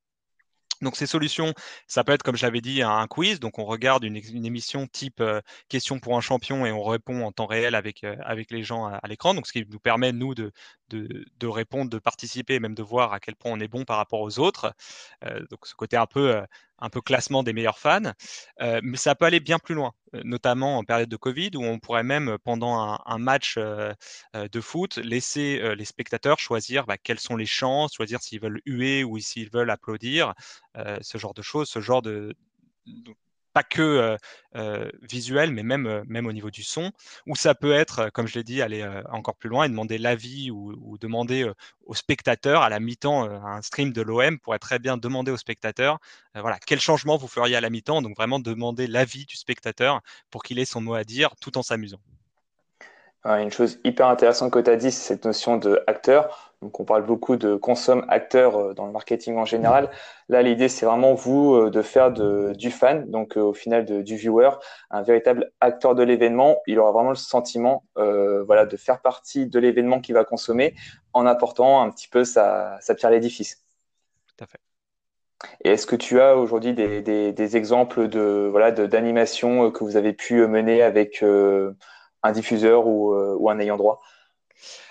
Donc 0.83 0.97
ces 0.97 1.07
solutions, 1.07 1.55
ça 1.87 2.05
peut 2.05 2.13
être 2.13 2.23
comme 2.23 2.37
je 2.37 2.47
l'avais 2.47 2.61
dit 2.61 2.83
un 2.83 3.07
quiz. 3.07 3.41
Donc 3.41 3.59
on 3.59 3.65
regarde 3.65 4.05
une, 4.05 4.17
émission 4.17 4.87
type 4.87 5.21
euh, 5.21 5.41
question 5.69 5.99
pour 5.99 6.17
un 6.17 6.21
champion 6.21 6.67
et 6.67 6.73
on 6.73 6.83
répond 6.83 7.25
en 7.25 7.33
temps 7.33 7.47
réel 7.47 7.75
avec 7.75 8.05
euh, 8.05 8.17
les 8.51 8.63
gens 8.63 8.87
à, 8.87 9.01
l'écran. 9.09 9.35
Donc 9.35 9.47
ce 9.47 9.53
qui 9.53 9.65
nous 9.69 9.81
permet 9.81 10.13
nous 10.13 10.35
de 10.35 10.53
répondre, 11.43 11.91
de 11.91 11.99
participer, 11.99 12.55
et 12.55 12.61
même 12.61 12.75
de 12.75 12.83
voir 12.83 13.13
à 13.13 13.21
quel 13.21 13.37
point 13.37 13.53
on 13.53 13.61
est 13.61 13.69
bon 13.69 13.85
par 13.85 13.97
rapport 13.97 14.21
aux 14.21 14.39
autres. 14.39 14.75
Euh, 15.25 15.41
donc 15.51 15.67
ce 15.67 15.75
côté 15.75 15.97
un 15.97 16.07
peu 16.07 16.43
un 16.79 16.91
peu 16.91 17.01
classement 17.01 17.43
des 17.43 17.53
meilleurs 17.53 17.79
fans, 17.79 18.13
euh, 18.61 18.81
mais 18.83 18.97
ça 18.97 19.15
peut 19.15 19.25
aller 19.25 19.41
bien 19.41 19.59
plus 19.59 19.75
loin, 19.75 19.93
euh, 20.15 20.23
notamment 20.25 20.79
en 20.79 20.85
période 20.85 21.09
de 21.09 21.17
Covid, 21.17 21.51
où 21.55 21.65
on 21.65 21.79
pourrait 21.79 22.03
même, 22.03 22.39
pendant 22.45 22.99
un, 23.05 23.19
match 23.19 23.57
euh, 23.59 23.93
de 24.35 24.61
foot, 24.61 24.97
laisser 24.99 25.75
les 25.75 25.85
spectateurs 25.85 26.39
choisir 26.39 26.87
bah, 26.87 26.97
quels 26.97 27.19
sont 27.19 27.37
les 27.37 27.47
chants, 27.47 27.89
choisir 27.89 28.23
s'ils 28.23 28.41
veulent 28.41 28.61
huer 28.65 29.05
ou 29.05 29.19
s'ils 29.19 29.51
veulent 29.51 29.71
applaudir, 29.71 30.35
ce 31.01 31.19
genre 31.19 31.35
de 31.35 31.43
choses, 31.43 31.69
ce 31.69 31.81
genre 31.81 32.03
de, 32.03 32.35
pas 33.53 33.63
que 33.63 34.17
visuel, 35.03 35.53
mais 35.53 35.63
même, 35.63 36.03
même 36.07 36.27
au 36.27 36.33
niveau 36.33 36.51
du 36.51 36.63
son, 36.63 36.93
ou 37.27 37.37
ça 37.37 37.55
peut 37.55 37.73
être, 37.73 38.11
comme 38.11 38.27
je 38.27 38.35
l'ai 38.39 38.45
dit, 38.45 38.63
aller 38.63 38.87
encore 39.11 39.37
plus 39.37 39.49
loin 39.49 39.65
et 39.65 39.69
demander 39.69 39.99
l'avis 39.99 40.51
ou, 40.51 40.97
demander 40.99 41.51
aux 41.87 41.95
spectateurs 41.95 42.63
à 42.63 42.69
la 42.69 42.81
mi-temps, 42.81 43.25
un 43.25 43.63
stream 43.63 43.93
de 43.93 44.03
l'OM 44.03 44.39
pourrait 44.39 44.59
très 44.59 44.79
bien 44.79 44.97
demander 44.97 45.31
aux 45.31 45.37
spectateurs, 45.37 45.99
voilà, 46.35 46.59
quel 46.67 46.81
changement 46.81 47.17
vous 47.17 47.29
feriez 47.29 47.57
à 47.57 47.61
la 47.61 47.71
mi-temps, 47.71 48.03
donc 48.03 48.17
vraiment 48.17 48.41
demander 48.41 48.87
l'avis 48.87 49.27
du 49.27 49.37
spectateur 49.37 50.01
pour 50.31 50.43
qu'il 50.43 50.59
ait 50.59 50.65
son 50.65 50.81
mot 50.81 50.95
à 50.95 51.05
dire 51.05 51.31
tout 51.41 51.59
en 51.59 51.63
s'amusant. 51.63 52.01
Une 53.37 53.51
chose 53.51 53.79
hyper 53.85 54.07
intéressante 54.09 54.51
que 54.51 54.59
tu 54.59 54.71
as 54.71 54.77
dit, 54.77 54.91
c'est 54.91 55.07
cette 55.15 55.27
notion 55.27 55.59
de 55.59 55.83
acteur. 55.87 56.55
Donc, 56.63 56.81
on 56.81 56.85
parle 56.85 57.05
beaucoup 57.05 57.37
de 57.37 57.57
consomme 57.57 58.05
acteur 58.09 58.57
euh, 58.57 58.75
dans 58.75 58.87
le 58.87 58.93
marketing 58.93 59.37
en 59.37 59.45
général. 59.45 59.91
Là, 60.29 60.41
l'idée, 60.43 60.69
c'est 60.69 60.87
vraiment 60.87 61.15
vous 61.15 61.55
euh, 61.55 61.71
de 61.71 61.83
faire 61.83 62.11
de, 62.11 62.53
du 62.57 62.71
fan, 62.71 63.09
donc 63.11 63.37
euh, 63.37 63.43
au 63.43 63.53
final 63.53 63.85
de, 63.85 64.01
du 64.01 64.17
viewer, 64.17 64.51
un 64.91 65.03
véritable 65.03 65.53
acteur 65.61 65.95
de 65.95 66.03
l'événement. 66.03 66.59
Il 66.67 66.79
aura 66.81 66.91
vraiment 66.91 67.11
le 67.11 67.17
sentiment, 67.17 67.85
euh, 67.99 68.43
voilà, 68.45 68.65
de 68.65 68.77
faire 68.77 69.01
partie 69.03 69.47
de 69.47 69.59
l'événement 69.59 70.01
qu'il 70.01 70.15
va 70.15 70.25
consommer 70.25 70.75
en 71.13 71.27
apportant 71.27 71.83
un 71.83 71.91
petit 71.91 72.09
peu 72.09 72.25
sa, 72.25 72.79
sa 72.81 72.95
pierre 72.95 73.11
à 73.11 73.13
l'édifice. 73.13 73.63
Tout 74.27 74.45
à 74.45 74.47
fait. 74.47 74.59
Et 75.65 75.73
est-ce 75.73 75.87
que 75.87 75.97
tu 75.97 76.21
as 76.21 76.37
aujourd'hui 76.37 76.73
des, 76.73 77.03
des, 77.03 77.33
des, 77.33 77.57
exemples 77.57 78.09
de 78.09 78.49
voilà 78.51 78.73
d'animation 78.73 79.71
que 79.71 79.85
vous 79.85 79.97
avez 79.97 80.13
pu 80.13 80.45
mener 80.49 80.83
avec 80.83 81.23
un 82.23 82.33
diffuseur 82.33 82.87
ou, 82.87 83.15
ou 83.15 83.51
un 83.51 83.59
ayant 83.59 83.77
droit 83.77 84.01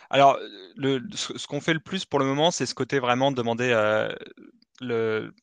alors, 0.10 0.38
le, 0.76 1.02
ce, 1.14 1.48
qu'on 1.48 1.62
fait 1.62 1.74
le 1.74 1.80
plus 1.80 2.06
pour 2.06 2.20
le 2.20 2.26
moment, 2.26 2.52
c'est 2.52 2.66
ce 2.66 2.76
côté 2.76 3.00
vraiment 3.00 3.32
de 3.32 3.36
demander 3.36 3.70
euh, 3.72 4.14
le, 4.80 5.34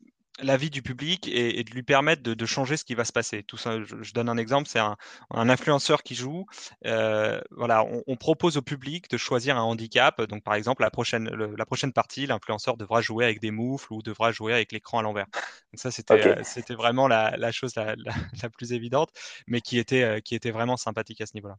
l'avis 0.41 0.71
du 0.71 0.81
public 0.81 1.29
et, 1.29 1.63
de 1.63 1.71
lui 1.71 1.83
permettre 1.83 2.23
de, 2.23 2.47
changer 2.47 2.79
ce 2.79 2.85
qui 2.85 2.95
va 2.95 3.05
se 3.05 3.13
passer. 3.13 3.43
Tout 3.43 3.59
ça, 3.59 3.79
je, 3.83 4.13
donne 4.15 4.31
un 4.31 4.39
exemple, 4.39 4.67
c'est 4.69 4.79
un, 4.79 4.97
influenceur 5.31 6.03
qui 6.03 6.15
joue. 6.15 6.47
Euh, 6.87 7.43
voilà, 7.51 7.85
on, 8.07 8.17
propose 8.17 8.57
au 8.57 8.63
public 8.63 9.11
de 9.11 9.19
choisir 9.19 9.59
un 9.59 9.63
handicap. 9.63 10.23
Donc, 10.23 10.43
par 10.43 10.55
exemple, 10.55 10.83
la 10.83 10.91
prochaine, 10.91 11.29
la 11.29 11.67
prochaine 11.67 11.93
partie, 11.93 12.27
l'influenceur 12.27 12.79
devra 12.79 13.03
jouer 13.03 13.25
avec 13.25 13.41
des 13.41 13.51
moufles 13.51 13.93
ou 13.93 14.03
devra 14.03 14.33
jouer 14.33 14.55
avec 14.55 14.73
l'écran 14.73 14.99
à 14.99 15.03
l'envers. 15.03 15.27
Donc 15.27 15.81
ça, 15.81 15.91
c'était, 15.91 16.27
euh, 16.27 16.41
c'était 16.43 16.75
vraiment 16.75 17.07
la, 17.07 17.53
chose 17.53 17.75
la, 17.77 17.95
la, 18.43 18.49
plus 18.49 18.73
évidente, 18.73 19.11
mais 19.47 19.61
qui 19.61 19.79
était, 19.79 20.23
qui 20.23 20.35
était 20.35 20.53
vraiment 20.53 20.79
sympathique 20.79 21.21
à 21.21 21.27
ce 21.27 21.35
niveau-là. 21.35 21.59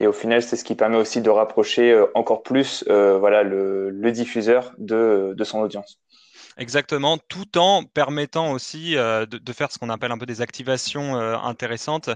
Et 0.00 0.06
au 0.06 0.12
final, 0.12 0.42
c'est 0.42 0.56
ce 0.56 0.64
qui 0.64 0.74
permet 0.74 0.96
aussi 0.96 1.20
de 1.20 1.30
rapprocher 1.30 1.92
euh, 1.92 2.06
encore 2.14 2.42
plus 2.42 2.84
euh, 2.88 3.18
voilà, 3.18 3.42
le, 3.42 4.12
diffuseur 4.12 4.74
de, 4.78 5.34
son 5.44 5.60
audience. 5.60 5.98
Exactement, 6.58 7.18
tout 7.28 7.56
en 7.56 7.84
permettant 7.84 8.52
aussi 8.52 8.94
de, 8.94 9.24
de, 9.24 9.52
faire 9.52 9.72
ce 9.72 9.78
qu'on 9.78 9.88
appelle 9.88 10.12
un 10.12 10.18
peu 10.18 10.26
des 10.26 10.42
activations 10.42 11.14
intéressantes 11.16 12.10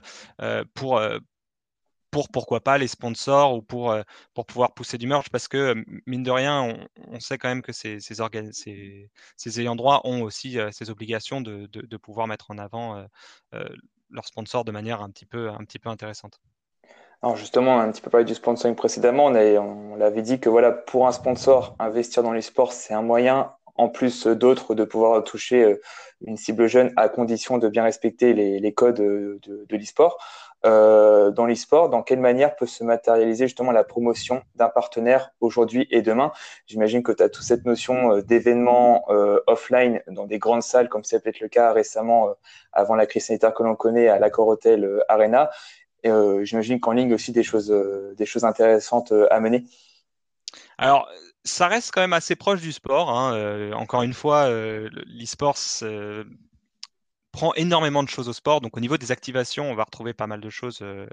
pour, 0.75 1.01
pour 2.17 2.31
pourquoi 2.31 2.61
pas 2.63 2.79
les 2.79 2.89
sponsors 2.89 3.55
ou 3.55 3.61
pour, 3.61 3.91
euh, 3.91 4.03
pour 4.33 4.47
pouvoir 4.47 4.73
pousser 4.73 4.97
du 4.97 5.07
merch 5.07 5.29
parce 5.29 5.49
que 5.49 5.75
mine 6.07 6.23
de 6.23 6.31
rien, 6.31 6.75
on, 7.09 7.21
sait 7.21 7.37
quand 7.37 7.49
même 7.49 7.61
que 7.61 7.73
ces, 7.73 8.01
ces, 8.01 9.61
ayants 9.61 9.77
droit 9.77 10.01
ont 10.05 10.23
aussi 10.23 10.59
euh, 10.59 10.71
ces 10.73 10.89
obligations 10.89 11.43
de, 11.43 11.67
de, 11.67 11.97
pouvoir 11.99 12.27
mettre 12.27 12.51
en 12.51 12.57
avant 12.57 13.07
euh, 13.53 13.69
leurs 14.09 14.27
sponsors 14.27 14.65
de 14.65 14.73
manière 14.73 15.03
un 15.03 15.11
petit 15.11 15.27
peu, 15.27 15.51
un 15.51 15.59
petit 15.59 15.79
peu 15.79 15.91
intéressante. 15.91 16.41
Alors 17.27 17.37
justement, 17.37 17.81
un 17.81 17.91
petit 17.91 18.01
peu 18.01 18.09
parlé 18.09 18.25
du 18.25 18.37
sponsoring 18.37 18.77
précédemment. 18.77 19.25
On, 19.25 19.95
on 19.95 19.97
l'avait 19.97 20.23
dit 20.23 20.39
que 20.39 20.49
voilà, 20.49 20.71
pour 20.71 21.09
un 21.09 21.11
sponsor, 21.11 21.75
investir 21.81 22.23
dans 22.23 22.31
les 22.31 22.41
sports, 22.41 22.73
c'est 22.73 22.95
un 22.95 23.03
moyen, 23.03 23.51
en 23.75 23.89
plus 23.89 24.29
d'autres, 24.29 24.77
de 24.77 24.85
pouvoir 24.85 25.25
toucher 25.25 25.77
une 26.25 26.37
cible 26.37 26.69
jeune 26.69 26.93
à 26.95 27.09
condition 27.09 27.59
de 27.59 27.69
bien 27.69 27.83
respecter 27.83 28.33
les, 28.33 28.73
codes 28.73 28.99
de, 28.99 29.41
de 29.45 29.77
l'e-sport. 29.77 30.19
Euh, 30.65 31.33
dans 31.33 31.47
l'e-sport, 31.47 31.91
dans 31.91 32.03
quelle 32.03 32.21
manière 32.21 32.55
peut 32.55 32.67
se 32.67 32.85
matérialiser 32.85 33.47
justement 33.47 33.73
la 33.73 33.83
promotion 33.83 34.43
d'un 34.55 34.69
partenaire 34.69 35.33
aujourd'hui 35.41 35.89
et 35.91 36.03
demain? 36.03 36.31
J'imagine 36.67 37.03
que 37.03 37.11
tu 37.13 37.25
as 37.25 37.29
toute 37.29 37.45
cette 37.45 37.65
notion 37.65 38.13
euh, 38.13 38.23
d'événements 38.23 39.05
euh, 39.11 39.41
offline 39.49 40.01
dans 40.07 40.27
des 40.27 40.39
grandes 40.39 40.63
salles, 40.63 40.89
comme 40.89 41.03
c'est 41.03 41.21
peut-être 41.23 41.41
le 41.41 41.49
cas 41.49 41.73
récemment 41.73 42.31
avant 42.73 42.95
la 42.95 43.07
crise 43.07 43.27
sanitaire 43.27 43.53
que 43.53 43.65
l'on 43.65 43.75
connaît 43.75 44.09
à 44.09 44.21
l'Accor 44.21 44.47
Hotel 44.47 45.03
Arena. 45.09 45.51
J'imagine 46.45 46.81
qu'en 46.81 46.93
ligne 46.93 47.15
aussi 47.15 47.33
des 47.33 47.43
choses, 47.43 47.73
des 48.17 48.27
choses 48.27 48.45
intéressantes 48.45 49.13
à 49.31 49.41
mener. 49.41 49.65
Alors, 50.79 51.09
ça 51.45 51.69
reste 51.69 51.91
quand 51.93 52.01
même 52.01 52.13
assez 52.13 52.37
proche 52.37 52.61
du 52.61 52.73
sport. 52.73 53.11
Hein. 53.11 53.73
encore 53.73 54.03
une 54.03 54.15
fois, 54.15 54.49
l'e-sport 54.51 55.57
prend 57.37 57.53
énormément 57.53 58.03
de 58.03 58.09
choses 58.09 58.31
au 58.31 58.33
sport. 58.33 58.63
Donc 58.63 58.79
au 58.79 58.81
niveau 58.81 58.97
des 58.97 59.13
activations, 59.13 59.71
on 59.71 59.75
va 59.75 59.85
retrouver 59.85 60.15
pas 60.15 60.27
mal 60.27 60.41
de 60.41 60.49
choses 60.49 60.79
euh, 60.81 61.07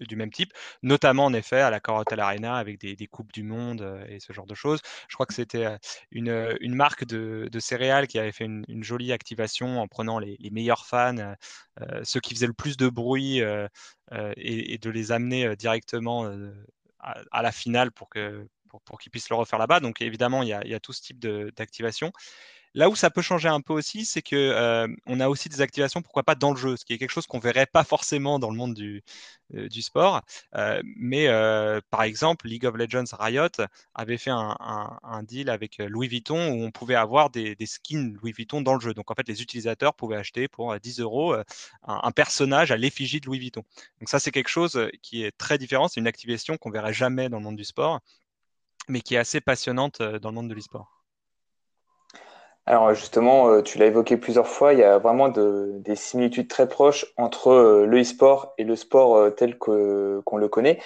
du 0.00 0.16
même 0.16 0.30
type, 0.30 0.54
notamment 0.82 1.26
en 1.26 1.34
effet 1.34 1.60
à 1.60 1.68
la 1.68 1.80
Corotel 1.80 2.18
Arena 2.18 2.56
avec 2.56 2.80
des, 2.80 3.06
coupes 3.06 3.30
du 3.30 3.42
monde 3.42 3.82
euh, 3.82 4.02
et 4.08 4.18
ce 4.18 4.32
genre 4.32 4.46
de 4.46 4.54
choses. 4.54 4.80
Je 5.06 5.14
crois 5.14 5.26
que 5.26 5.34
c'était 5.34 5.66
euh, 5.66 5.76
une, 6.10 6.56
une, 6.62 6.74
marque 6.74 7.04
de, 7.04 7.50
céréales 7.58 8.06
qui 8.06 8.18
avait 8.18 8.32
fait 8.32 8.46
une, 8.46 8.64
jolie 8.82 9.12
activation 9.12 9.78
en 9.78 9.86
prenant 9.86 10.18
les, 10.18 10.38
meilleurs 10.50 10.86
fans, 10.86 11.34
ceux 12.04 12.20
qui 12.20 12.34
faisaient 12.34 12.46
le 12.46 12.54
plus 12.54 12.78
de 12.78 12.88
bruit 12.88 13.40
et, 13.40 14.78
de 14.78 14.90
les 14.90 15.12
amener 15.12 15.56
directement 15.56 16.30
à, 17.00 17.42
la 17.42 17.52
finale 17.52 17.92
pour 17.92 18.08
que 18.08 18.48
pour, 18.84 18.98
qu'ils 18.98 19.10
puissent 19.10 19.28
le 19.28 19.36
refaire 19.36 19.58
là-bas. 19.58 19.80
Donc 19.80 20.00
évidemment, 20.00 20.42
il 20.42 20.48
y 20.48 20.52
a, 20.54 20.64
il 20.64 20.70
y 20.70 20.74
a 20.74 20.80
tout 20.80 20.94
ce 20.94 21.02
type 21.02 21.18
d'activation. 21.18 22.12
Là 22.76 22.90
où 22.90 22.94
ça 22.94 23.08
peut 23.08 23.22
changer 23.22 23.48
un 23.48 23.62
peu 23.62 23.72
aussi, 23.72 24.04
c'est 24.04 24.20
que 24.20 24.36
euh, 24.36 24.86
on 25.06 25.18
a 25.20 25.28
aussi 25.30 25.48
des 25.48 25.62
activations, 25.62 26.02
pourquoi 26.02 26.24
pas 26.24 26.34
dans 26.34 26.50
le 26.50 26.58
jeu, 26.58 26.76
ce 26.76 26.84
qui 26.84 26.92
est 26.92 26.98
quelque 26.98 27.10
chose 27.10 27.26
qu'on 27.26 27.38
verrait 27.38 27.64
pas 27.64 27.84
forcément 27.84 28.38
dans 28.38 28.50
le 28.50 28.56
monde 28.56 28.74
du, 28.74 29.02
euh, 29.54 29.66
sport. 29.80 30.20
Euh, 30.56 30.82
mais 30.84 31.26
par 31.90 32.02
exemple, 32.02 32.46
League 32.46 32.66
of 32.66 32.76
Legends 32.76 33.16
Riot 33.18 33.48
avait 33.94 34.18
fait 34.18 34.30
un, 34.30 35.22
deal 35.22 35.48
avec 35.48 35.78
Louis 35.78 36.08
Vuitton 36.08 36.50
où 36.52 36.64
on 36.64 36.70
pouvait 36.70 36.96
avoir 36.96 37.30
des, 37.30 37.56
skins 37.64 38.14
Louis 38.20 38.32
Vuitton 38.32 38.60
dans 38.60 38.74
le 38.74 38.80
jeu. 38.80 38.92
Donc 38.92 39.10
en 39.10 39.14
fait, 39.14 39.26
les 39.26 39.40
utilisateurs 39.40 39.94
pouvaient 39.94 40.16
acheter 40.16 40.46
pour 40.46 40.78
10 40.78 41.00
euros 41.00 41.34
un, 41.84 42.12
personnage 42.12 42.72
à 42.72 42.76
l'effigie 42.76 43.20
de 43.20 43.26
Louis 43.26 43.38
Vuitton. 43.38 43.62
Donc 44.00 44.10
ça, 44.10 44.18
c'est 44.20 44.32
quelque 44.32 44.50
chose 44.50 44.78
qui 45.02 45.24
est 45.24 45.32
très 45.38 45.56
différent. 45.56 45.88
C'est 45.88 46.00
une 46.00 46.06
activation 46.06 46.58
qu'on 46.58 46.70
verrait 46.70 46.92
jamais 46.92 47.30
dans 47.30 47.38
le 47.38 47.44
monde 47.44 47.56
du 47.56 47.64
sport, 47.64 48.00
mais 48.88 49.00
qui 49.00 49.14
est 49.14 49.18
assez 49.18 49.40
passionnante 49.40 50.02
dans 50.02 50.28
le 50.28 50.34
monde 50.34 50.48
de 50.50 50.54
l'e-sport. 50.54 50.95
Alors 52.68 52.92
justement, 52.94 53.48
euh, 53.48 53.62
tu 53.62 53.78
l'as 53.78 53.86
évoqué 53.86 54.16
plusieurs 54.16 54.48
fois, 54.48 54.72
il 54.72 54.80
y 54.80 54.82
a 54.82 54.98
vraiment 54.98 55.28
des 55.28 55.94
similitudes 55.94 56.48
très 56.48 56.68
proches 56.68 57.06
entre 57.16 57.52
euh, 57.52 57.86
le 57.86 58.00
e-sport 58.00 58.54
et 58.58 58.64
le 58.64 58.74
sport 58.74 59.16
euh, 59.16 59.30
tel 59.30 59.56
que 59.56 60.20
qu'on 60.24 60.36
le 60.36 60.48
connaît. 60.48 60.80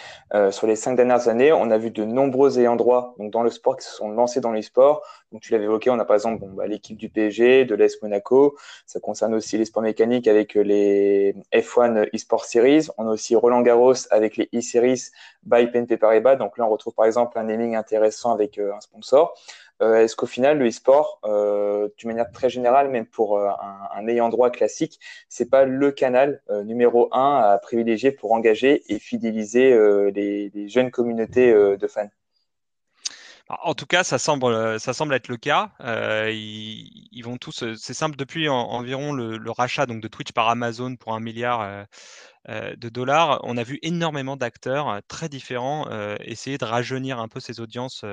sur 0.50 0.66
les 0.66 0.76
cinq 0.76 0.94
dernières 0.96 1.28
années, 1.28 1.52
on 1.52 1.70
a 1.70 1.78
vu 1.78 1.90
de 1.90 2.04
nombreux 2.04 2.58
ayants 2.58 2.76
droit 2.76 3.14
donc 3.18 3.30
dans 3.30 3.42
le 3.42 3.48
sport 3.48 3.78
qui 3.78 3.86
se 3.86 3.94
sont 3.94 4.10
lancés 4.10 4.42
dans 4.42 4.52
le 4.52 4.60
e-sport. 4.60 5.02
Donc 5.32 5.40
tu 5.40 5.52
l'avais 5.52 5.64
évoqué, 5.64 5.88
on 5.88 5.98
a 5.98 6.04
par 6.04 6.16
exemple 6.16 6.40
bon, 6.40 6.50
bah, 6.52 6.66
l'équipe 6.66 6.98
du 6.98 7.08
PSG, 7.08 7.64
de 7.64 7.74
l'ES 7.74 8.02
Monaco. 8.02 8.58
Ça 8.84 9.00
concerne 9.00 9.34
aussi 9.34 9.56
les 9.56 9.64
sports 9.64 9.82
mécaniques 9.82 10.28
avec 10.28 10.54
les 10.54 11.34
F1 11.54 12.10
eSport 12.12 12.44
Series. 12.44 12.88
On 12.98 13.06
a 13.08 13.10
aussi 13.12 13.34
Roland 13.36 13.62
Garros 13.62 13.94
avec 14.10 14.36
les 14.36 14.50
e-Series 14.54 15.04
by 15.44 15.66
BNP 15.66 15.96
Paribas. 15.96 16.36
Donc 16.36 16.58
là, 16.58 16.66
on 16.66 16.68
retrouve 16.68 16.92
par 16.94 17.06
exemple 17.06 17.38
un 17.38 17.44
naming 17.44 17.74
intéressant 17.74 18.32
avec 18.32 18.58
un 18.58 18.80
sponsor. 18.80 19.34
Euh, 19.82 20.04
est-ce 20.04 20.14
qu'au 20.14 20.26
final, 20.26 20.58
le 20.58 20.68
e-sport, 20.68 21.20
euh, 21.24 21.88
d'une 21.96 22.08
manière 22.08 22.30
très 22.30 22.50
générale, 22.50 22.90
même 22.90 23.06
pour 23.06 23.38
euh, 23.38 23.48
un, 23.94 24.06
ayant 24.08 24.28
droit 24.28 24.50
classique, 24.50 25.00
c'est 25.28 25.48
pas 25.48 25.64
le 25.64 25.90
canal 25.90 26.42
numéro 26.64 27.08
un 27.12 27.36
à 27.36 27.58
privilégier 27.58 28.12
pour 28.12 28.32
engager 28.32 28.82
et 28.92 28.98
fidéliser 28.98 29.70
les, 30.12 30.68
jeunes 30.68 30.90
communautés 30.90 31.52
de 31.52 31.86
fans? 31.86 32.08
En 33.48 33.74
tout 33.74 33.86
cas, 33.86 34.04
ça 34.04 34.18
semble, 34.18 34.78
ça 34.78 34.92
semble 34.92 35.14
être 35.14 35.28
le 35.28 35.36
cas. 35.36 35.70
ils, 36.28 37.22
vont 37.24 37.36
tous, 37.36 37.64
c'est 37.76 37.94
simple, 37.94 38.16
depuis 38.16 38.48
environ 38.48 39.12
le, 39.12 39.50
rachat 39.50 39.86
donc, 39.86 40.00
de 40.00 40.08
Twitch 40.08 40.32
par 40.32 40.48
Amazon 40.48 40.96
pour 40.96 41.14
un 41.14 41.20
milliard 41.20 41.86
de 42.48 42.88
dollars, 42.88 43.40
on 43.44 43.56
a 43.56 43.62
vu 43.62 43.78
énormément 43.82 44.36
d'acteurs 44.36 44.88
euh, 44.88 45.00
très 45.08 45.28
différents 45.28 45.88
euh, 45.90 46.16
essayer 46.20 46.58
de 46.58 46.64
rajeunir 46.64 47.18
un 47.20 47.28
peu 47.28 47.40
ces 47.40 47.60
audiences 47.60 48.04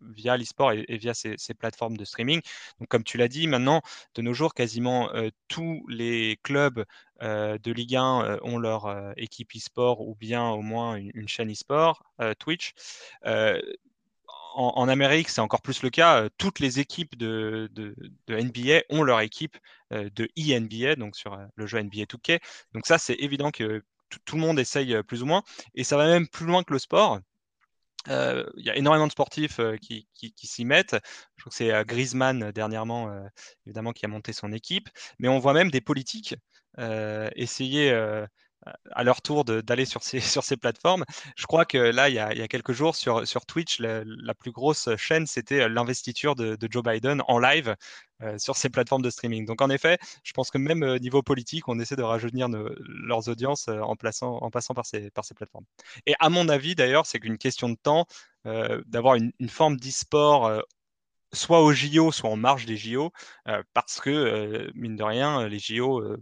via 0.00 0.36
l'e-sport 0.36 0.72
et, 0.72 0.84
via 0.98 1.14
ces, 1.14 1.36
plateformes 1.58 1.96
de 1.96 2.04
streaming. 2.04 2.40
Donc, 2.78 2.88
comme 2.88 3.04
tu 3.04 3.16
l'as 3.18 3.28
dit, 3.28 3.46
maintenant, 3.46 3.82
de 4.14 4.22
nos 4.22 4.34
jours, 4.34 4.54
quasiment 4.54 5.10
tous 5.48 5.84
les 5.88 6.38
clubs 6.42 6.84
de 7.20 7.72
Ligue 7.72 7.96
1 7.96 8.38
ont 8.42 8.58
leur 8.58 9.12
équipe 9.16 9.50
e-sport 9.56 10.00
ou 10.00 10.14
bien 10.14 10.48
au 10.48 10.62
moins 10.62 10.96
une, 10.96 11.28
chaîne 11.28 11.50
e-sport, 11.50 12.02
Twitch 12.38 12.72
en, 14.54 14.88
Amérique, 14.88 15.28
c'est 15.28 15.40
encore 15.40 15.62
plus 15.62 15.82
le 15.82 15.90
cas. 15.90 16.22
Euh, 16.22 16.28
toutes 16.38 16.60
les 16.60 16.80
équipes 16.80 17.16
de, 17.16 17.70
NBA 18.28 18.82
ont 18.90 19.02
leur 19.02 19.20
équipe 19.20 19.56
euh, 19.92 20.08
de 20.14 20.28
e-NBA, 20.38 20.96
donc 20.96 21.16
sur 21.16 21.34
euh, 21.34 21.44
le 21.56 21.66
jeu 21.66 21.82
NBA 21.82 22.04
2K. 22.04 22.40
Donc 22.74 22.86
ça, 22.86 22.98
c'est 22.98 23.14
évident 23.14 23.50
que 23.50 23.82
tout 24.24 24.36
le 24.36 24.42
monde 24.42 24.58
essaye 24.58 25.02
plus 25.04 25.22
ou 25.22 25.26
moins. 25.26 25.42
Et 25.74 25.84
ça 25.84 25.96
va 25.96 26.06
même 26.06 26.28
plus 26.28 26.46
loin 26.46 26.64
que 26.64 26.72
le 26.72 26.78
sport. 26.78 27.20
Il 28.06 28.46
y 28.56 28.70
a 28.70 28.76
énormément 28.76 29.06
de 29.06 29.12
sportifs 29.12 29.60
qui, 29.80 30.06
s'y 30.42 30.64
mettent. 30.64 30.96
Je 31.36 31.42
crois 31.42 31.50
que 31.50 31.54
c'est 31.54 31.84
Griezmann 31.84 32.50
dernièrement, 32.50 33.14
évidemment, 33.66 33.92
qui 33.92 34.06
a 34.06 34.08
monté 34.08 34.32
son 34.32 34.52
équipe. 34.52 34.88
Mais 35.18 35.28
on 35.28 35.38
voit 35.38 35.52
même 35.52 35.70
des 35.70 35.80
politiques 35.80 36.34
essayer 37.36 37.92
à 38.92 39.04
leur 39.04 39.22
tour 39.22 39.44
d'aller 39.44 39.84
sur 39.84 40.02
ces, 40.02 40.20
sur 40.20 40.44
ces 40.44 40.56
plateformes. 40.56 41.04
Je 41.36 41.46
crois 41.46 41.64
que 41.64 41.78
là, 41.78 42.08
il 42.08 42.14
y 42.14 42.18
a, 42.18 42.32
il 42.32 42.38
y 42.38 42.42
a 42.42 42.48
quelques 42.48 42.72
jours, 42.72 42.94
sur, 42.96 43.26
sur 43.26 43.46
Twitch, 43.46 43.80
la, 43.80 44.34
plus 44.34 44.52
grosse 44.52 44.94
chaîne, 44.96 45.26
c'était 45.26 45.62
euh, 45.62 45.68
l'investiture 45.68 46.34
de, 46.34 46.56
de, 46.56 46.68
Joe 46.70 46.82
Biden 46.82 47.22
en 47.28 47.38
live 47.38 47.76
euh, 48.22 48.38
sur 48.38 48.56
ces 48.56 48.68
plateformes 48.68 49.02
de 49.02 49.10
streaming. 49.10 49.44
Donc, 49.46 49.60
en 49.60 49.70
effet, 49.70 49.98
je 50.24 50.32
pense 50.32 50.50
que 50.50 50.58
même 50.58 50.82
euh, 50.82 50.98
niveau 50.98 51.22
politique, 51.22 51.68
on 51.68 51.78
essaie 51.78 51.96
de 51.96 52.02
rajeunir 52.02 52.48
leurs 52.48 53.28
audiences 53.28 53.68
en, 53.68 53.96
plaçant, 53.96 54.38
en 54.40 54.50
passant 54.50 54.74
par 54.74 54.86
ces, 54.86 55.10
par 55.10 55.24
ces 55.24 55.34
plateformes. 55.34 55.64
Et 56.06 56.14
à 56.20 56.28
mon 56.28 56.48
avis, 56.48 56.74
d'ailleurs, 56.74 57.06
c'est 57.06 57.20
qu'une 57.20 57.38
question 57.38 57.68
de 57.68 57.76
temps 57.76 58.06
d'avoir 58.44 59.16
une, 59.16 59.32
forme 59.48 59.76
d'e-sport 59.76 60.62
soit 61.32 61.60
au 61.60 61.72
JO, 61.72 62.10
soit 62.10 62.30
en 62.30 62.36
marge 62.36 62.64
des 62.64 62.76
JO, 62.76 63.12
parce 63.74 64.00
que, 64.00 64.70
mine 64.74 64.96
de 64.96 65.02
rien, 65.02 65.46
les 65.46 65.58
JO 65.58 66.16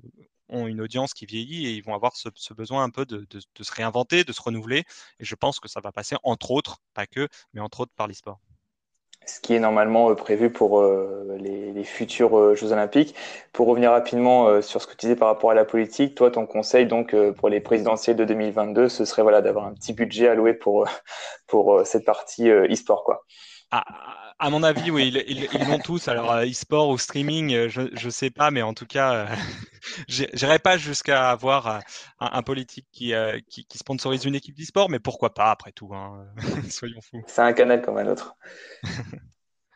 ont 0.49 0.67
une 0.67 0.81
audience 0.81 1.15
qui 1.15 1.27
vieillit 1.27 1.67
et 1.67 1.71
ils 1.71 1.83
vont 1.83 1.95
avoir 1.95 2.17
ce, 2.17 2.29
besoin 2.53 2.83
un 2.83 2.91
peu 2.91 3.05
de, 3.05 3.27
se 3.61 3.73
réinventer, 3.73 4.25
de 4.25 4.33
se 4.33 4.43
renouveler. 4.43 4.85
Et 5.21 5.25
je 5.25 5.35
pense 5.35 5.61
que 5.61 5.69
ça 5.69 5.81
va 5.81 5.93
passer, 5.93 6.17
entre 6.23 6.51
autres, 6.51 6.79
pas 6.95 7.07
que, 7.07 7.29
mais 7.53 7.61
entre 7.61 7.81
autres 7.81 7.93
par 7.97 8.09
l'e-sport. 8.09 8.41
Ce 9.27 9.41
qui 9.41 9.53
est 9.53 9.61
normalement 9.61 10.11
euh, 10.11 10.15
prévu 10.15 10.51
pour 10.51 10.81
euh, 10.81 11.37
les, 11.39 11.85
futurs 11.85 12.39
euh, 12.39 12.55
Jeux 12.55 12.73
Olympiques. 12.73 13.15
Pour 13.53 13.67
revenir 13.67 13.91
rapidement 13.91 14.63
sur 14.63 14.81
ce 14.81 14.87
que 14.87 14.93
tu 14.93 15.07
disais 15.07 15.17
par 15.17 15.29
rapport 15.29 15.51
à 15.51 15.55
la 15.55 15.65
politique, 15.65 16.15
toi, 16.15 16.31
ton 16.31 16.47
conseil 16.47 16.87
donc 16.87 17.15
pour 17.33 17.49
les 17.49 17.61
présidentielles 17.61 18.17
de 18.17 18.25
2022, 18.25 18.89
ce 18.89 19.05
serait 19.05 19.23
voilà 19.23 19.43
d'avoir 19.43 19.67
un 19.67 19.75
petit 19.75 19.93
budget 19.93 20.29
alloué 20.29 20.55
pour 20.55 20.87
pour 21.47 21.83
cette 21.85 22.05
partie 22.05 22.49
e-sport 22.49 23.05
quoi. 23.05 23.25
Ah, 23.71 23.85
à 24.39 24.51
mon 24.51 24.63
avis, 24.63 24.91
oui, 24.91 25.13
ils, 25.27 25.69
l'ont 25.69 25.79
tous. 25.79 26.09
Alors, 26.09 26.33
e-sport 26.39 26.89
ou 26.89 26.99
streaming, 26.99 27.69
je 27.69 28.05
ne 28.05 28.11
sais 28.11 28.31
pas, 28.31 28.51
mais 28.51 28.63
en 28.63 28.73
tout 28.73 28.87
cas, 28.87 29.27
J'irai 30.09 30.59
pas 30.59 30.77
jusqu'à 30.77 31.31
avoir 31.31 31.67
euh, 31.67 31.79
un, 32.21 32.43
politique 32.43 32.87
euh, 33.11 33.39
qui, 33.49 33.67
sponsorise 33.75 34.25
une 34.25 34.35
équipe 34.35 34.57
d'e-sport, 34.57 34.89
mais 34.89 34.99
pourquoi 34.99 35.35
pas 35.35 35.51
après 35.51 35.73
tout, 35.73 35.91
hein, 35.95 36.27
soyons 36.71 37.01
fous. 37.01 37.23
C'est 37.27 37.43
un 37.43 37.53
canal 37.53 37.83
comme 37.83 37.99
un 37.99 38.07
autre. 38.07 38.37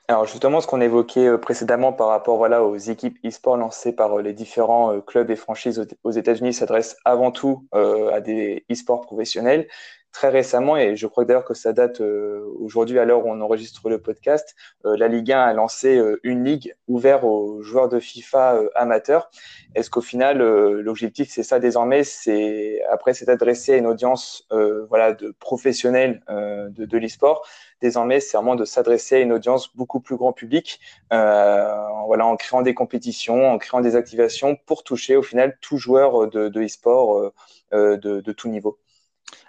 Alors 0.09 0.27
justement, 0.27 0.61
ce 0.61 0.67
qu'on 0.67 0.81
évoquait 0.81 1.29
euh, 1.29 1.39
précédemment 1.39 1.93
par 1.93 2.09
rapport 2.09 2.37
voilà, 2.37 2.63
aux 2.65 2.77
équipes 2.77 3.19
e-sport 3.25 3.57
lancées 3.57 3.95
par 3.95 4.19
les 4.19 4.33
différents 4.33 5.01
clubs 5.01 5.31
et 5.31 5.37
franchises 5.37 5.87
aux 6.03 6.11
États-Unis 6.11 6.53
s'adresse 6.53 6.97
avant 7.05 7.31
tout 7.31 7.67
à 7.73 8.21
des 8.21 8.65
e-sports 8.71 9.03
professionnels. 9.03 9.69
Très 10.13 10.29
récemment, 10.29 10.77
et 10.77 10.97
je 10.97 11.07
crois 11.07 11.25
d'ailleurs 11.25 11.45
que 11.45 11.55
ça 11.55 11.73
date 11.73 12.01
aujourd'hui 12.01 12.99
à 12.99 13.05
l'heure 13.05 13.27
où 13.27 13.31
on 13.31 13.41
enregistre 13.41 13.89
le 13.89 13.99
podcast, 13.99 14.55
la 14.85 15.09
Ligue 15.09 15.33
1 15.33 15.41
a 15.41 15.53
lancé 15.53 16.01
une 16.23 16.45
ligue 16.45 16.75
ouverte 16.87 17.25
aux 17.25 17.63
joueurs 17.63 17.89
de 17.89 17.99
FIFA 17.99 18.61
amateurs. 18.75 19.31
Est-ce 19.75 19.91
qu'au 19.91 20.01
final, 20.03 20.39
l'objectif, 20.39 21.31
c'est 21.31 21.43
ça 21.43 21.59
désormais, 21.59 22.05
c'est 22.05 22.83
après, 22.91 23.15
c'est 23.15 23.29
adressé 23.29 23.75
à 23.75 23.77
une 23.77 23.87
audience 23.87 24.47
voilà, 24.89 25.13
de 25.13 25.35
professionnels 25.41 26.23
de, 26.29 26.85
de 26.85 26.99
l'e-sport 26.99 27.47
désormais, 27.83 28.21
c'est 28.21 28.37
vraiment 28.39 28.55
de 28.55 28.65
s'adresser 28.65 29.17
à 29.17 29.19
une 29.19 29.33
audience 29.33 29.77
beaucoup 29.77 30.01
plus 30.01 30.17
grand 30.17 30.33
public, 30.33 30.81
euh, 31.13 31.75
voilà, 32.07 32.25
en 32.25 32.37
créant 32.37 32.63
des 32.63 32.75
compétitions, 32.75 33.53
en 33.53 33.59
créant 33.59 33.81
des 33.81 33.97
activations 33.97 34.57
pour 34.57 34.85
toucher 34.85 35.17
au 35.17 35.23
final 35.23 35.59
tout 35.61 35.77
joueur 35.77 36.29
de, 36.29 36.65
e-sport 36.65 37.19
euh, 37.19 37.35
euh, 37.75 37.97
de, 37.99 38.33
tout 38.33 38.49
niveau. 38.49 38.79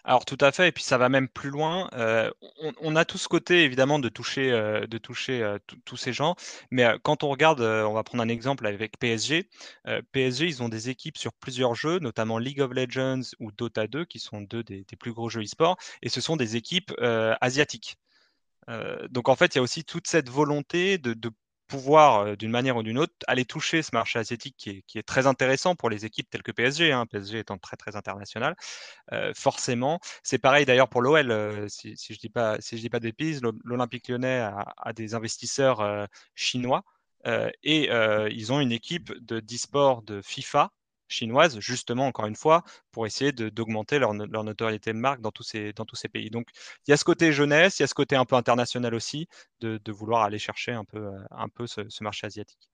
Alors 0.06 0.26
tout 0.26 0.38
à 0.42 0.52
fait, 0.52 0.68
et 0.68 0.72
puis 0.74 0.84
ça 0.84 0.98
va 0.98 1.08
même 1.08 1.30
plus 1.30 1.50
loin. 1.50 1.90
on, 2.82 2.96
a 2.96 3.06
tout 3.06 3.18
ce 3.18 3.30
côté 3.30 3.64
évidemment 3.64 4.00
de 4.00 4.10
toucher, 4.10 4.52
de 4.52 4.98
toucher 4.98 5.58
tous 5.86 5.96
ces 5.98 6.12
gens, 6.12 6.36
mais 6.72 6.86
quand 7.04 7.24
on 7.24 7.30
regarde, 7.30 7.62
on 7.62 7.94
va 7.94 8.04
prendre 8.04 8.22
un 8.24 8.28
exemple 8.28 8.68
avec 8.68 9.00
PSG. 9.00 9.48
PSG, 10.12 10.46
ils 10.46 10.62
ont 10.62 10.68
des 10.68 10.90
équipes 10.90 11.18
sur 11.18 11.32
plusieurs 11.34 11.74
jeux, 11.74 12.00
notamment 12.00 12.38
League 12.38 12.60
of 12.60 12.74
Legends 12.74 13.22
ou 13.40 13.54
Dota 13.54 13.88
2, 13.88 14.04
qui 14.04 14.20
sont 14.20 14.42
deux 14.42 14.64
des, 14.64 14.86
plus 15.00 15.14
gros 15.14 15.30
jeux 15.30 15.44
e-sport, 15.44 15.78
et 16.02 16.10
ce 16.10 16.20
sont 16.20 16.36
des 16.36 16.58
équipes 16.58 16.94
asiatiques. 17.40 17.98
Donc 19.10 19.30
en 19.30 19.36
fait, 19.38 19.56
il 19.56 19.58
y 19.58 19.60
a 19.60 19.64
aussi 19.64 19.86
toute 19.86 20.08
cette 20.08 20.30
volonté 20.30 20.98
de, 20.98 21.32
pouvoir, 21.68 22.20
euh, 22.20 22.36
d'une 22.36 22.52
manière 22.52 22.78
ou 22.78 22.84
d'une 22.84 22.98
autre, 22.98 23.14
aller 23.28 23.46
toucher 23.46 23.82
ce 23.82 23.92
marché 23.94 24.20
asiatique 24.20 24.56
qui 24.58 24.84
est, 24.96 25.04
très 25.04 25.28
intéressant 25.28 25.76
pour 25.76 25.90
les 25.90 26.06
équipes 26.06 26.30
telles 26.30 26.44
que 26.44 26.52
PSG, 26.52 26.92
hein, 26.92 27.06
PSG 27.06 27.40
étant 27.40 27.58
très 27.58 27.78
très 27.78 27.96
international. 27.96 28.56
Euh, 29.12 29.34
forcément, 29.36 30.00
c'est 30.24 30.40
pareil 30.40 30.66
d'ailleurs 30.66 30.90
pour 30.90 31.02
l'OL. 31.02 31.70
si, 31.70 31.96
je 31.98 32.20
dis 32.20 32.30
pas 32.30 32.58
si 32.62 32.76
dis 32.76 32.90
pas 32.90 33.00
d'épices, 33.00 33.42
l'Olympique 33.64 34.08
Lyonnais 34.08 34.40
a, 34.78 34.94
des 34.94 35.16
investisseurs 35.16 36.08
chinois 36.36 36.84
et 37.64 37.90
ils 38.32 38.54
ont 38.54 38.60
une 38.60 38.72
équipe 38.72 39.14
de 39.26 39.40
d'e-sport 39.40 40.04
de 40.04 40.22
FIFA 40.22 40.72
chinoise, 41.14 41.60
justement, 41.60 42.08
encore 42.08 42.26
une 42.28 42.36
fois, 42.36 42.64
pour 42.92 43.06
essayer 43.06 43.32
d'augmenter 43.32 44.00
leur, 44.00 44.14
notoriété 44.14 44.94
de 44.94 44.98
marque 44.98 45.22
dans 45.22 45.32
tous, 45.32 45.44
ces, 45.44 45.74
dans 45.74 45.86
tous 45.86 45.96
ces 45.96 46.10
pays. 46.10 46.30
Donc, 46.30 46.48
il 46.88 46.92
y 46.92 46.94
a 46.94 46.98
ce 46.98 47.06
côté 47.06 47.32
jeunesse, 47.32 47.80
il 47.80 47.84
y 47.84 47.86
a 47.86 47.88
ce 47.88 47.94
côté 47.96 48.16
un 48.16 48.26
peu 48.26 48.36
international 48.36 48.94
aussi, 48.96 49.28
de, 49.62 49.80
vouloir 49.92 50.24
aller 50.24 50.40
chercher 50.40 50.72
un 50.74 50.86
peu, 50.86 51.00
euh, 51.00 51.20
un 51.32 51.50
peu 51.50 51.68
ce 51.68 52.04
marché 52.04 52.28
asiatique. 52.28 52.73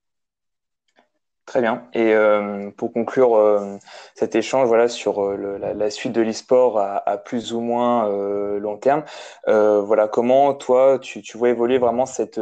Très 1.50 1.62
bien. 1.62 1.82
Et 1.94 2.14
euh, 2.14 2.70
pour 2.78 2.94
conclure 2.94 3.36
euh, 3.36 3.78
cet 4.14 4.36
échange, 4.36 4.68
voilà 4.68 4.88
sur 4.88 5.24
euh, 5.24 5.58
la, 5.58 5.90
suite 5.90 6.12
de 6.12 6.22
l'e-sport 6.22 6.80
à, 6.80 7.18
plus 7.18 7.54
ou 7.54 7.60
moins 7.60 8.08
long 8.60 8.78
terme, 8.78 9.04
voilà 9.48 10.08
comment 10.08 10.54
toi 10.54 11.00
tu, 11.00 11.24
vois 11.36 11.50
évoluer 11.50 11.80
vraiment 11.80 12.06
cette 12.06 12.40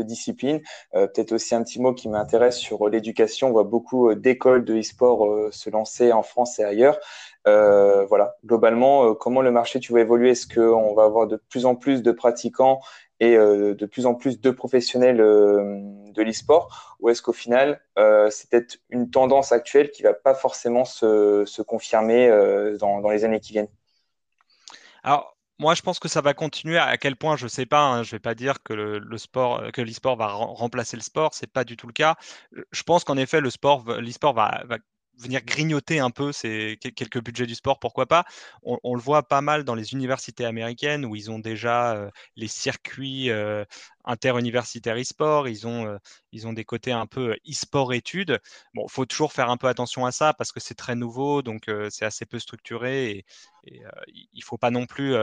discipline? 0.00 0.60
Peut-être 0.92 1.32
aussi 1.32 1.54
un 1.54 1.62
petit 1.62 1.80
mot 1.80 1.94
qui 1.94 2.10
m'intéresse 2.10 2.58
sur 2.58 2.86
l'éducation. 2.90 3.48
On 3.48 3.52
voit 3.52 3.64
beaucoup 3.64 4.14
d'écoles 4.14 4.66
de 4.66 4.78
e-sport 4.78 5.26
se 5.50 5.70
lancer 5.70 6.12
en 6.12 6.22
France 6.22 6.58
et 6.58 6.64
ailleurs. 6.64 6.98
voilà, 7.46 8.36
globalement, 8.44 9.14
comment 9.14 9.40
le 9.40 9.52
marché 9.52 9.80
tu 9.80 9.92
vois 9.92 10.02
évoluer? 10.02 10.32
Est-ce 10.32 10.46
qu'on 10.46 10.92
va 10.94 11.04
avoir 11.04 11.26
de 11.26 11.40
plus 11.48 11.64
en 11.64 11.76
plus 11.76 12.02
de 12.02 12.12
pratiquants 12.12 12.80
euh, 13.32 13.74
de 13.74 13.86
plus 13.86 14.06
en 14.06 14.14
plus 14.14 14.40
de 14.40 14.50
professionnels 14.50 15.20
euh, 15.20 15.80
de 16.12 16.22
l'e-sport 16.22 16.96
Ou 17.00 17.08
est-ce 17.08 17.22
qu'au 17.22 17.32
final, 17.32 17.80
euh, 17.98 18.28
c'est 18.30 18.50
peut-être 18.50 18.78
une 18.90 19.10
tendance 19.10 19.52
actuelle 19.52 19.90
qui 19.90 20.02
ne 20.02 20.08
va 20.08 20.14
pas 20.14 20.34
forcément 20.34 20.84
se, 20.84 21.62
confirmer 21.62 22.28
dans, 22.78 23.00
dans, 23.00 23.10
les 23.10 23.24
années 23.24 23.40
qui 23.40 23.52
viennent? 23.52 23.68
Alors, 25.02 25.36
moi, 25.58 25.74
je 25.74 25.82
pense 25.82 25.98
que 25.98 26.08
ça 26.08 26.20
va 26.20 26.34
continuer. 26.34 26.78
À 26.78 26.96
quel 26.96 27.16
point, 27.16 27.36
je 27.36 27.44
ne 27.44 27.48
sais 27.48 27.66
pas. 27.66 27.82
Hein, 27.82 28.02
je 28.02 28.08
ne 28.08 28.16
vais 28.16 28.20
pas 28.20 28.34
dire 28.34 28.62
que 28.62 28.72
le, 28.72 29.18
sport, 29.18 29.70
que 29.72 29.82
l'e-sport 29.82 30.16
va 30.16 30.26
remplacer 30.28 30.96
le 30.96 31.02
sport. 31.02 31.34
C'est 31.34 31.50
pas 31.50 31.64
du 31.64 31.76
tout 31.76 31.86
le 31.86 31.92
cas. 31.92 32.16
Je 32.72 32.82
pense 32.82 33.04
qu'en 33.04 33.16
effet, 33.16 33.40
le 33.40 33.50
sport, 33.50 33.84
l'e-sport 34.00 34.34
va, 34.34 34.62
va, 34.66 34.78
venir 35.18 35.42
grignoter 35.44 36.00
un 36.00 36.10
peu 36.10 36.32
ces 36.32 36.78
quelques 36.80 37.22
budgets 37.22 37.46
du 37.46 37.54
sport, 37.54 37.78
pourquoi 37.78 38.06
pas. 38.06 38.24
On, 38.62 38.94
le 38.94 39.00
voit 39.00 39.22
pas 39.26 39.40
mal 39.40 39.64
dans 39.64 39.74
les 39.74 39.92
universités 39.92 40.44
américaines 40.44 41.04
où 41.04 41.16
ils 41.16 41.30
ont 41.30 41.38
déjà 41.38 42.10
les 42.36 42.48
circuits 42.48 43.30
interuniversitaires 44.04 44.96
e-sport, 44.96 45.48
ils 45.48 45.66
ont, 45.66 45.86
euh, 45.86 45.98
ils 46.32 46.46
ont 46.46 46.52
des 46.52 46.64
côtés 46.64 46.92
un 46.92 47.06
peu 47.06 47.36
e-sport 47.48 47.92
études. 47.94 48.40
Bon, 48.74 48.86
faut 48.88 49.06
toujours 49.06 49.32
faire 49.32 49.50
un 49.50 49.56
peu 49.56 49.68
attention 49.68 50.06
à 50.06 50.12
ça 50.12 50.34
parce 50.34 50.52
que 50.52 50.60
c'est 50.60 50.74
très 50.74 50.94
nouveau, 50.94 51.42
donc 51.42 51.70
c'est 51.90 52.04
assez 52.04 52.26
peu 52.26 52.38
structuré 52.38 53.10
et, 53.10 53.24
et 53.66 53.82
il 54.32 54.44
faut 54.44 54.58
pas 54.58 54.70
non 54.70 54.86
plus 54.86 55.14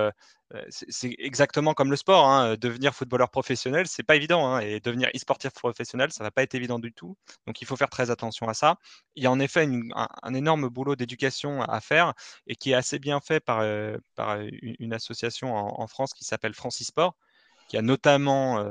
c'est 0.69 1.15
exactement 1.17 1.73
comme 1.73 1.91
le 1.91 1.95
sport. 1.95 2.27
Hein. 2.27 2.55
Devenir 2.57 2.93
footballeur 2.93 3.29
professionnel, 3.29 3.87
c'est 3.87 4.03
pas 4.03 4.15
évident. 4.15 4.47
Hein. 4.47 4.59
Et 4.59 4.79
devenir 4.79 5.09
e-sportif 5.15 5.51
professionnel, 5.51 6.11
ça 6.11 6.23
va 6.23 6.31
pas 6.31 6.43
être 6.43 6.55
évident 6.55 6.79
du 6.79 6.91
tout. 6.93 7.17
Donc, 7.47 7.61
il 7.61 7.65
faut 7.65 7.75
faire 7.75 7.89
très 7.89 8.11
attention 8.11 8.47
à 8.47 8.53
ça. 8.53 8.77
Il 9.15 9.23
y 9.23 9.27
a 9.27 9.31
en 9.31 9.39
effet 9.39 9.67
un, 10.23 10.33
énorme 10.33 10.69
boulot 10.69 10.95
d'éducation 10.95 11.61
à 11.61 11.79
faire 11.81 12.13
et 12.47 12.55
qui 12.55 12.71
est 12.71 12.75
assez 12.75 12.99
bien 12.99 13.19
fait 13.21 13.39
par, 13.39 13.63
par 14.15 14.39
une, 14.41 14.93
association 14.93 15.55
en, 15.55 15.87
France 15.87 16.13
qui 16.13 16.25
s'appelle 16.25 16.53
France 16.53 16.81
e-sport, 16.81 17.15
qui 17.71 17.77
a 17.77 17.81
notamment 17.81 18.61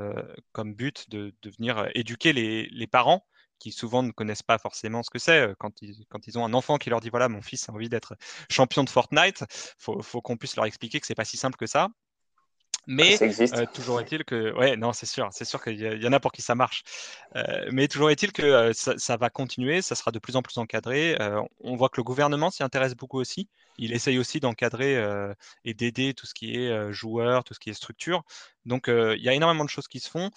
comme 0.51 0.75
but 0.75 1.09
de, 1.09 1.33
venir 1.57 1.89
éduquer 1.95 2.33
les, 2.33 2.85
parents 2.85 3.25
qui 3.57 3.71
souvent 3.71 4.03
ne 4.03 4.11
connaissent 4.11 4.43
pas 4.43 4.59
forcément 4.59 5.01
ce 5.01 5.09
que 5.09 5.17
c'est. 5.17 5.39
Euh, 5.39 5.55
quand 5.57 5.81
ils, 5.81 6.05
quand 6.07 6.27
ils 6.27 6.37
ont 6.37 6.45
un 6.45 6.53
enfant 6.53 6.77
qui 6.77 6.91
leur 6.91 6.99
dit 6.99 7.09
voilà, 7.09 7.27
mon 7.27 7.41
fils 7.41 7.67
a 7.67 7.73
envie 7.73 7.89
d'être 7.89 8.15
champion 8.51 8.83
de 8.83 8.89
Fortnite, 8.91 9.43
faut, 9.79 10.03
faut 10.03 10.21
qu'on 10.21 10.37
puisse 10.37 10.55
leur 10.55 10.65
expliquer 10.65 10.99
que 10.99 11.07
c'est 11.07 11.15
pas 11.15 11.25
si 11.25 11.35
simple 11.35 11.57
que 11.57 11.65
ça. 11.65 11.89
Mais 12.91 13.17
euh, 13.21 13.65
toujours 13.73 14.01
est-il 14.01 14.25
que, 14.25 14.53
ouais, 14.57 14.75
non, 14.75 14.91
c'est 14.91 15.05
sûr, 15.05 15.29
c'est 15.31 15.45
sûr 15.45 15.63
qu'il 15.63 15.79
y, 15.79 16.07
en 16.07 16.11
a 16.11 16.19
pour 16.19 16.33
qui 16.33 16.41
ça 16.41 16.55
marche. 16.55 16.83
Euh, 17.37 17.69
mais 17.71 17.87
toujours 17.87 18.09
est-il 18.09 18.33
que 18.33 18.73
ça, 18.73 19.17
va 19.17 19.29
continuer, 19.29 19.81
ça 19.81 19.95
sera 19.95 20.11
de 20.11 20.19
plus 20.19 20.35
en 20.35 20.41
plus 20.41 20.57
encadré. 20.57 21.17
on 21.61 21.75
voit 21.77 21.87
que 21.87 21.97
le 21.97 22.03
gouvernement 22.03 22.51
s'y 22.51 22.63
intéresse 22.63 22.95
beaucoup 22.95 23.19
aussi. 23.19 23.47
Il 23.77 23.93
essaye 23.93 24.19
aussi 24.19 24.41
d'encadrer 24.41 25.01
et 25.63 25.73
d'aider 25.73 26.13
tout 26.13 26.25
ce 26.25 26.33
qui 26.33 26.55
est 26.55 26.91
joueurs, 26.91 27.45
tout 27.45 27.53
ce 27.53 27.59
qui 27.59 27.69
est 27.69 27.73
structure. 27.73 28.23
Donc, 28.65 28.87
il 28.87 29.21
y 29.21 29.29
a 29.29 29.33
énormément 29.33 29.63
de 29.63 29.69
choses 29.69 29.87
qui 29.87 30.01
se 30.01 30.09
font 30.09 30.29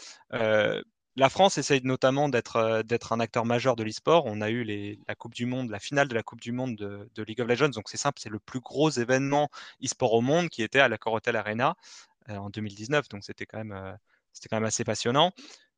la 1.17 1.29
France 1.29 1.59
essaye 1.59 1.81
notamment 1.85 2.29
euh, 2.57 2.83
d'être 2.83 3.13
un 3.13 3.21
acteur 3.21 3.45
majeur 3.45 3.77
de 3.77 3.83
l'e-sport. 3.85 4.25
On 4.27 4.41
a 4.41 4.51
eu 4.51 4.99
la 5.07 5.15
Coupe 5.15 5.35
du 5.35 5.47
Monde, 5.47 5.71
la 5.71 5.79
finale 5.79 6.09
de 6.09 6.15
la 6.15 6.23
Coupe 6.23 6.41
du 6.41 6.53
Monde 6.53 6.77
de, 6.77 7.23
League 7.23 7.41
of 7.41 7.49
Legends. 7.49 7.69
Donc 7.69 7.89
c'est 7.89 7.97
simple, 7.97 8.19
c'est 8.21 8.31
le 8.31 8.41
plus 8.41 8.61
gros 8.61 8.91
événement 8.91 9.49
e-sport 9.83 10.13
au 10.15 10.21
monde 10.21 10.49
qui 10.49 10.63
était 10.63 10.81
à 10.81 10.89
la 10.89 10.99
Corotel 10.99 11.37
Arena 11.37 11.71
euh, 11.71 12.14
en 12.29 12.51
2019. 12.51 13.09
Donc 13.09 13.25
c'était 13.25 13.47
quand 13.47 13.59
même 13.59 13.73
euh, 13.73 14.67
assez 14.67 14.85
passionnant. 14.85 15.33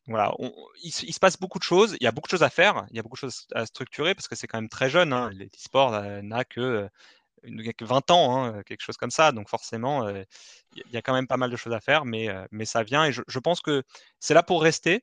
Voilà, 0.09 0.33
il, 0.83 0.93
se 0.93 1.19
passe 1.19 1.37
beaucoup 1.37 1.59
de 1.59 1.65
choses. 1.65 1.97
Il 2.01 2.05
y 2.05 2.07
a 2.07 2.13
beaucoup 2.13 2.29
de 2.29 2.31
choses 2.31 2.45
à 2.45 2.51
faire. 2.51 2.87
Il 2.91 2.97
y 2.97 3.01
a 3.01 3.03
beaucoup 3.03 3.17
de 3.17 3.21
choses 3.21 3.47
à 3.53 3.67
structurer 3.67 4.15
parce 4.15 4.29
que 4.29 4.37
c'est 4.37 4.47
quand 4.47 4.59
même 4.59 4.69
très 4.69 4.89
jeune. 4.89 5.13
Hein. 5.13 5.31
L'e-sport 5.33 6.01
n'a 6.23 6.45
que 6.45 6.89
20 7.43 8.11
ans, 8.13 8.45
hein, 8.45 8.63
quelque 8.63 8.83
chose 8.83 8.97
comme 8.97 9.11
ça. 9.11 9.33
Donc 9.33 9.49
forcément, 9.49 10.09
il 10.09 10.93
y 10.93 10.97
a 10.97 11.03
quand 11.03 11.13
même 11.13 11.27
pas 11.27 11.37
mal 11.37 11.51
de 11.51 11.57
choses 11.57 11.73
à 11.73 11.81
faire, 11.81 12.05
mais, 12.05 12.29
ça 12.65 12.85
vient. 12.85 13.05
Et 13.05 13.13
je 13.13 13.39
pense 13.41 13.61
que 13.61 13.83
c'est 14.21 14.35
là 14.35 14.45
pour 14.45 14.63
rester. 14.63 15.03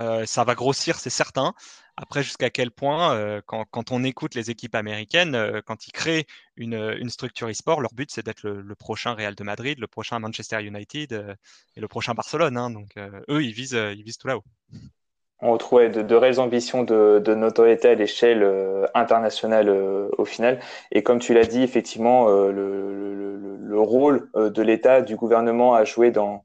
Euh, 0.00 0.26
ça 0.26 0.44
va 0.44 0.54
grossir, 0.54 0.98
c'est 0.98 1.10
certain. 1.10 1.54
Après, 1.96 2.22
jusqu'à 2.22 2.50
quel 2.50 2.70
point, 2.70 3.14
euh, 3.14 3.40
quand, 3.46 3.92
on 3.92 4.02
écoute 4.02 4.34
les 4.34 4.50
équipes 4.50 4.74
américaines, 4.74 5.34
euh, 5.36 5.60
quand 5.64 5.86
ils 5.86 5.92
créent 5.92 6.26
une, 6.56 7.08
structure 7.10 7.48
e-sport, 7.48 7.80
leur 7.80 7.92
but, 7.94 8.10
c'est 8.10 8.24
d'être 8.24 8.42
le, 8.42 8.74
prochain 8.74 9.14
Real 9.14 9.34
de 9.34 9.44
Madrid, 9.44 9.78
le 9.78 9.86
prochain 9.86 10.18
Manchester 10.18 10.62
United 10.62 11.36
et 11.76 11.80
le 11.80 11.88
prochain 11.88 12.14
Barcelone. 12.14 12.56
Hein. 12.56 12.70
donc, 12.70 12.90
eux, 13.28 13.42
ils 13.42 13.52
visent, 13.52 13.72
ils 13.72 14.02
visent 14.02 14.18
tout 14.18 14.28
là-haut. 14.28 14.44
On 15.40 15.52
retrouve 15.52 15.90
de, 15.90 16.14
réelles 16.14 16.40
ambitions 16.40 16.84
de, 16.84 17.34
notoriété 17.34 17.88
à 17.88 17.94
l'échelle 17.94 18.46
internationale 18.94 19.68
au 19.68 20.24
final. 20.24 20.60
Et 20.92 21.02
comme 21.02 21.18
tu 21.18 21.34
l'as 21.34 21.46
dit, 21.46 21.62
effectivement, 21.62 22.28
le, 22.28 23.80
rôle 23.80 24.30
de 24.34 24.62
l'État, 24.62 25.02
du 25.02 25.16
gouvernement 25.16 25.74
à 25.74 25.84
jouer 25.84 26.10
dans, 26.10 26.44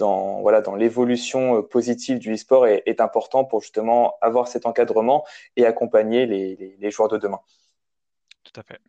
dans 0.00 0.40
voilà 0.40 0.62
dans 0.62 0.74
l'évolution 0.74 1.58
euh, 1.58 1.62
positive 1.62 2.18
du 2.18 2.32
e-sport 2.32 2.66
est, 2.66 3.00
important 3.00 3.44
pour 3.44 3.60
justement 3.60 4.14
avoir 4.20 4.48
cet 4.48 4.66
encadrement 4.66 5.24
et 5.56 5.64
accompagner 5.64 6.26
les, 6.26 6.90
joueurs 6.90 7.08
de 7.08 7.18
demain. 7.18 7.40
Tout 8.42 8.58
à 8.58 8.62
fait. 8.64 8.80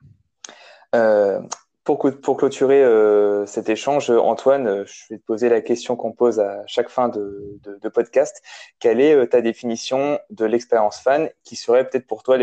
Euh, 0.96 1.42
pour, 1.84 2.00
clôturer 2.38 2.84
euh, 2.84 3.46
cet 3.46 3.68
échange, 3.70 4.10
Antoine, 4.12 4.86
je 4.86 4.94
vais 5.10 5.18
te 5.18 5.26
poser 5.26 5.50
la 5.50 5.62
question 5.62 5.96
qu'on 5.96 6.12
pose 6.12 6.40
à 6.40 6.64
chaque 6.68 6.90
fin 6.90 7.10
de, 7.10 7.60
podcast. 7.94 8.42
Quelle 8.80 9.02
est 9.02 9.28
ta 9.28 9.42
définition 9.42 10.20
de 10.30 10.46
l'expérience 10.46 11.00
fan 11.00 11.30
qui 11.44 11.56
serait 11.56 11.88
peut-être 11.90 12.08
pour 12.08 12.24
toi 12.24 12.38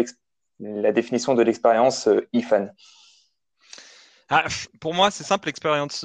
la 0.60 0.92
définition 0.92 1.34
de 1.34 1.42
l'expérience 1.42 2.08
e-fan? 2.34 2.74
Ah, 4.28 4.44
Pour 4.80 4.92
moi, 4.92 5.10
c'est 5.10 5.24
simple, 5.24 5.46
l'expérience, 5.46 6.04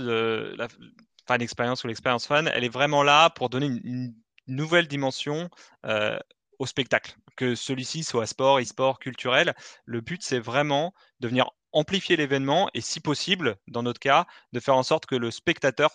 fan 1.27 1.41
expérience 1.41 1.83
ou 1.83 1.87
l'expérience 1.87 2.27
fan, 2.27 2.49
elle 2.53 2.63
est 2.63 2.73
vraiment 2.73 3.03
là 3.03 3.29
pour 3.29 3.49
donner 3.49 3.67
une, 3.67 4.13
nouvelle 4.47 4.89
dimension 4.89 5.49
euh, 5.85 6.19
au 6.59 6.65
spectacle. 6.65 7.15
Que 7.37 7.55
celui-ci 7.55 8.03
soit 8.03 8.27
sport, 8.27 8.59
e-sport, 8.59 8.99
culturel, 8.99 9.55
le 9.85 10.01
but 10.01 10.21
c'est 10.21 10.39
vraiment 10.39 10.93
de 11.21 11.29
venir 11.29 11.49
amplifier 11.73 12.15
l'événement 12.15 12.69
et 12.73 12.81
si 12.81 12.99
possible, 12.99 13.57
dans 13.67 13.83
notre 13.83 13.99
cas, 13.99 14.25
de 14.53 14.59
faire 14.59 14.75
en 14.75 14.83
sorte 14.83 15.05
que 15.05 15.15
le 15.15 15.31
spectateur 15.31 15.91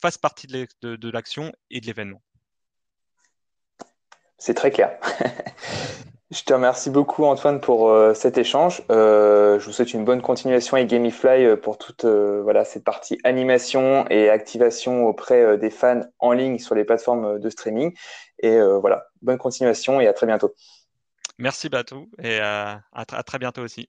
fasse 0.00 0.18
partie 0.18 0.46
de 0.46 1.10
l'action 1.10 1.52
et 1.70 1.80
de 1.80 1.86
l'événement. 1.86 2.22
C'est 4.38 4.54
très 4.54 4.70
clair. 4.70 4.98
Je 6.30 6.42
te 6.42 6.52
remercie 6.52 6.90
beaucoup 6.90 7.24
Antoine 7.24 7.60
pour 7.60 7.90
euh, 7.90 8.12
cet 8.12 8.38
échange. 8.38 8.82
Euh, 8.90 9.60
je 9.60 9.66
vous 9.66 9.72
souhaite 9.72 9.92
une 9.94 10.04
bonne 10.04 10.20
continuation 10.20 10.76
avec 10.76 10.88
Gamifly 10.88 11.44
euh, 11.44 11.56
pour 11.56 11.78
toute 11.78 12.04
voilà 12.04 12.64
cette 12.64 12.82
partie 12.82 13.18
animation 13.22 14.04
et 14.10 14.30
activation 14.30 15.06
auprès 15.06 15.56
des 15.58 15.70
fans 15.70 16.00
en 16.18 16.32
ligne 16.32 16.58
sur 16.58 16.74
les 16.74 16.84
plateformes 16.84 17.38
de 17.38 17.50
streaming. 17.50 17.94
Et 18.40 18.58
voilà, 18.80 19.06
bonne 19.22 19.38
continuation 19.38 20.00
et 20.00 20.08
à 20.08 20.12
très 20.12 20.26
bientôt. 20.26 20.54
Merci 21.38 21.68
Batou 21.68 22.10
et 22.20 22.40
à 22.40 22.82
très 23.24 23.38
bientôt 23.38 23.62
aussi. 23.62 23.88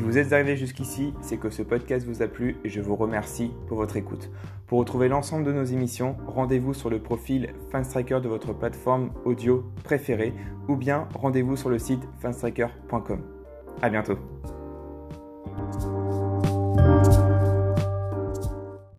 Si 0.00 0.06
vous 0.06 0.16
êtes 0.16 0.32
arrivé 0.32 0.56
jusqu'ici, 0.56 1.12
c'est 1.20 1.36
que 1.36 1.50
ce 1.50 1.60
podcast 1.60 2.06
vous 2.06 2.22
a 2.22 2.26
plu 2.26 2.56
et 2.64 2.70
je 2.70 2.80
vous 2.80 2.96
remercie 2.96 3.50
pour 3.68 3.76
votre 3.76 3.98
écoute. 3.98 4.30
Pour 4.66 4.78
retrouver 4.78 5.08
l'ensemble 5.08 5.44
de 5.44 5.52
nos 5.52 5.64
émissions, 5.64 6.16
rendez-vous 6.26 6.72
sur 6.72 6.88
le 6.88 7.00
profil 7.00 7.50
Fanstriker 7.70 8.20
de 8.22 8.28
votre 8.28 8.54
plateforme 8.54 9.12
audio 9.26 9.62
préférée 9.84 10.32
ou 10.68 10.76
bien 10.76 11.06
rendez-vous 11.14 11.54
sur 11.54 11.68
le 11.68 11.78
site 11.78 12.00
fanstriker.com. 12.22 13.20
À 13.82 13.90
bientôt. 13.90 14.16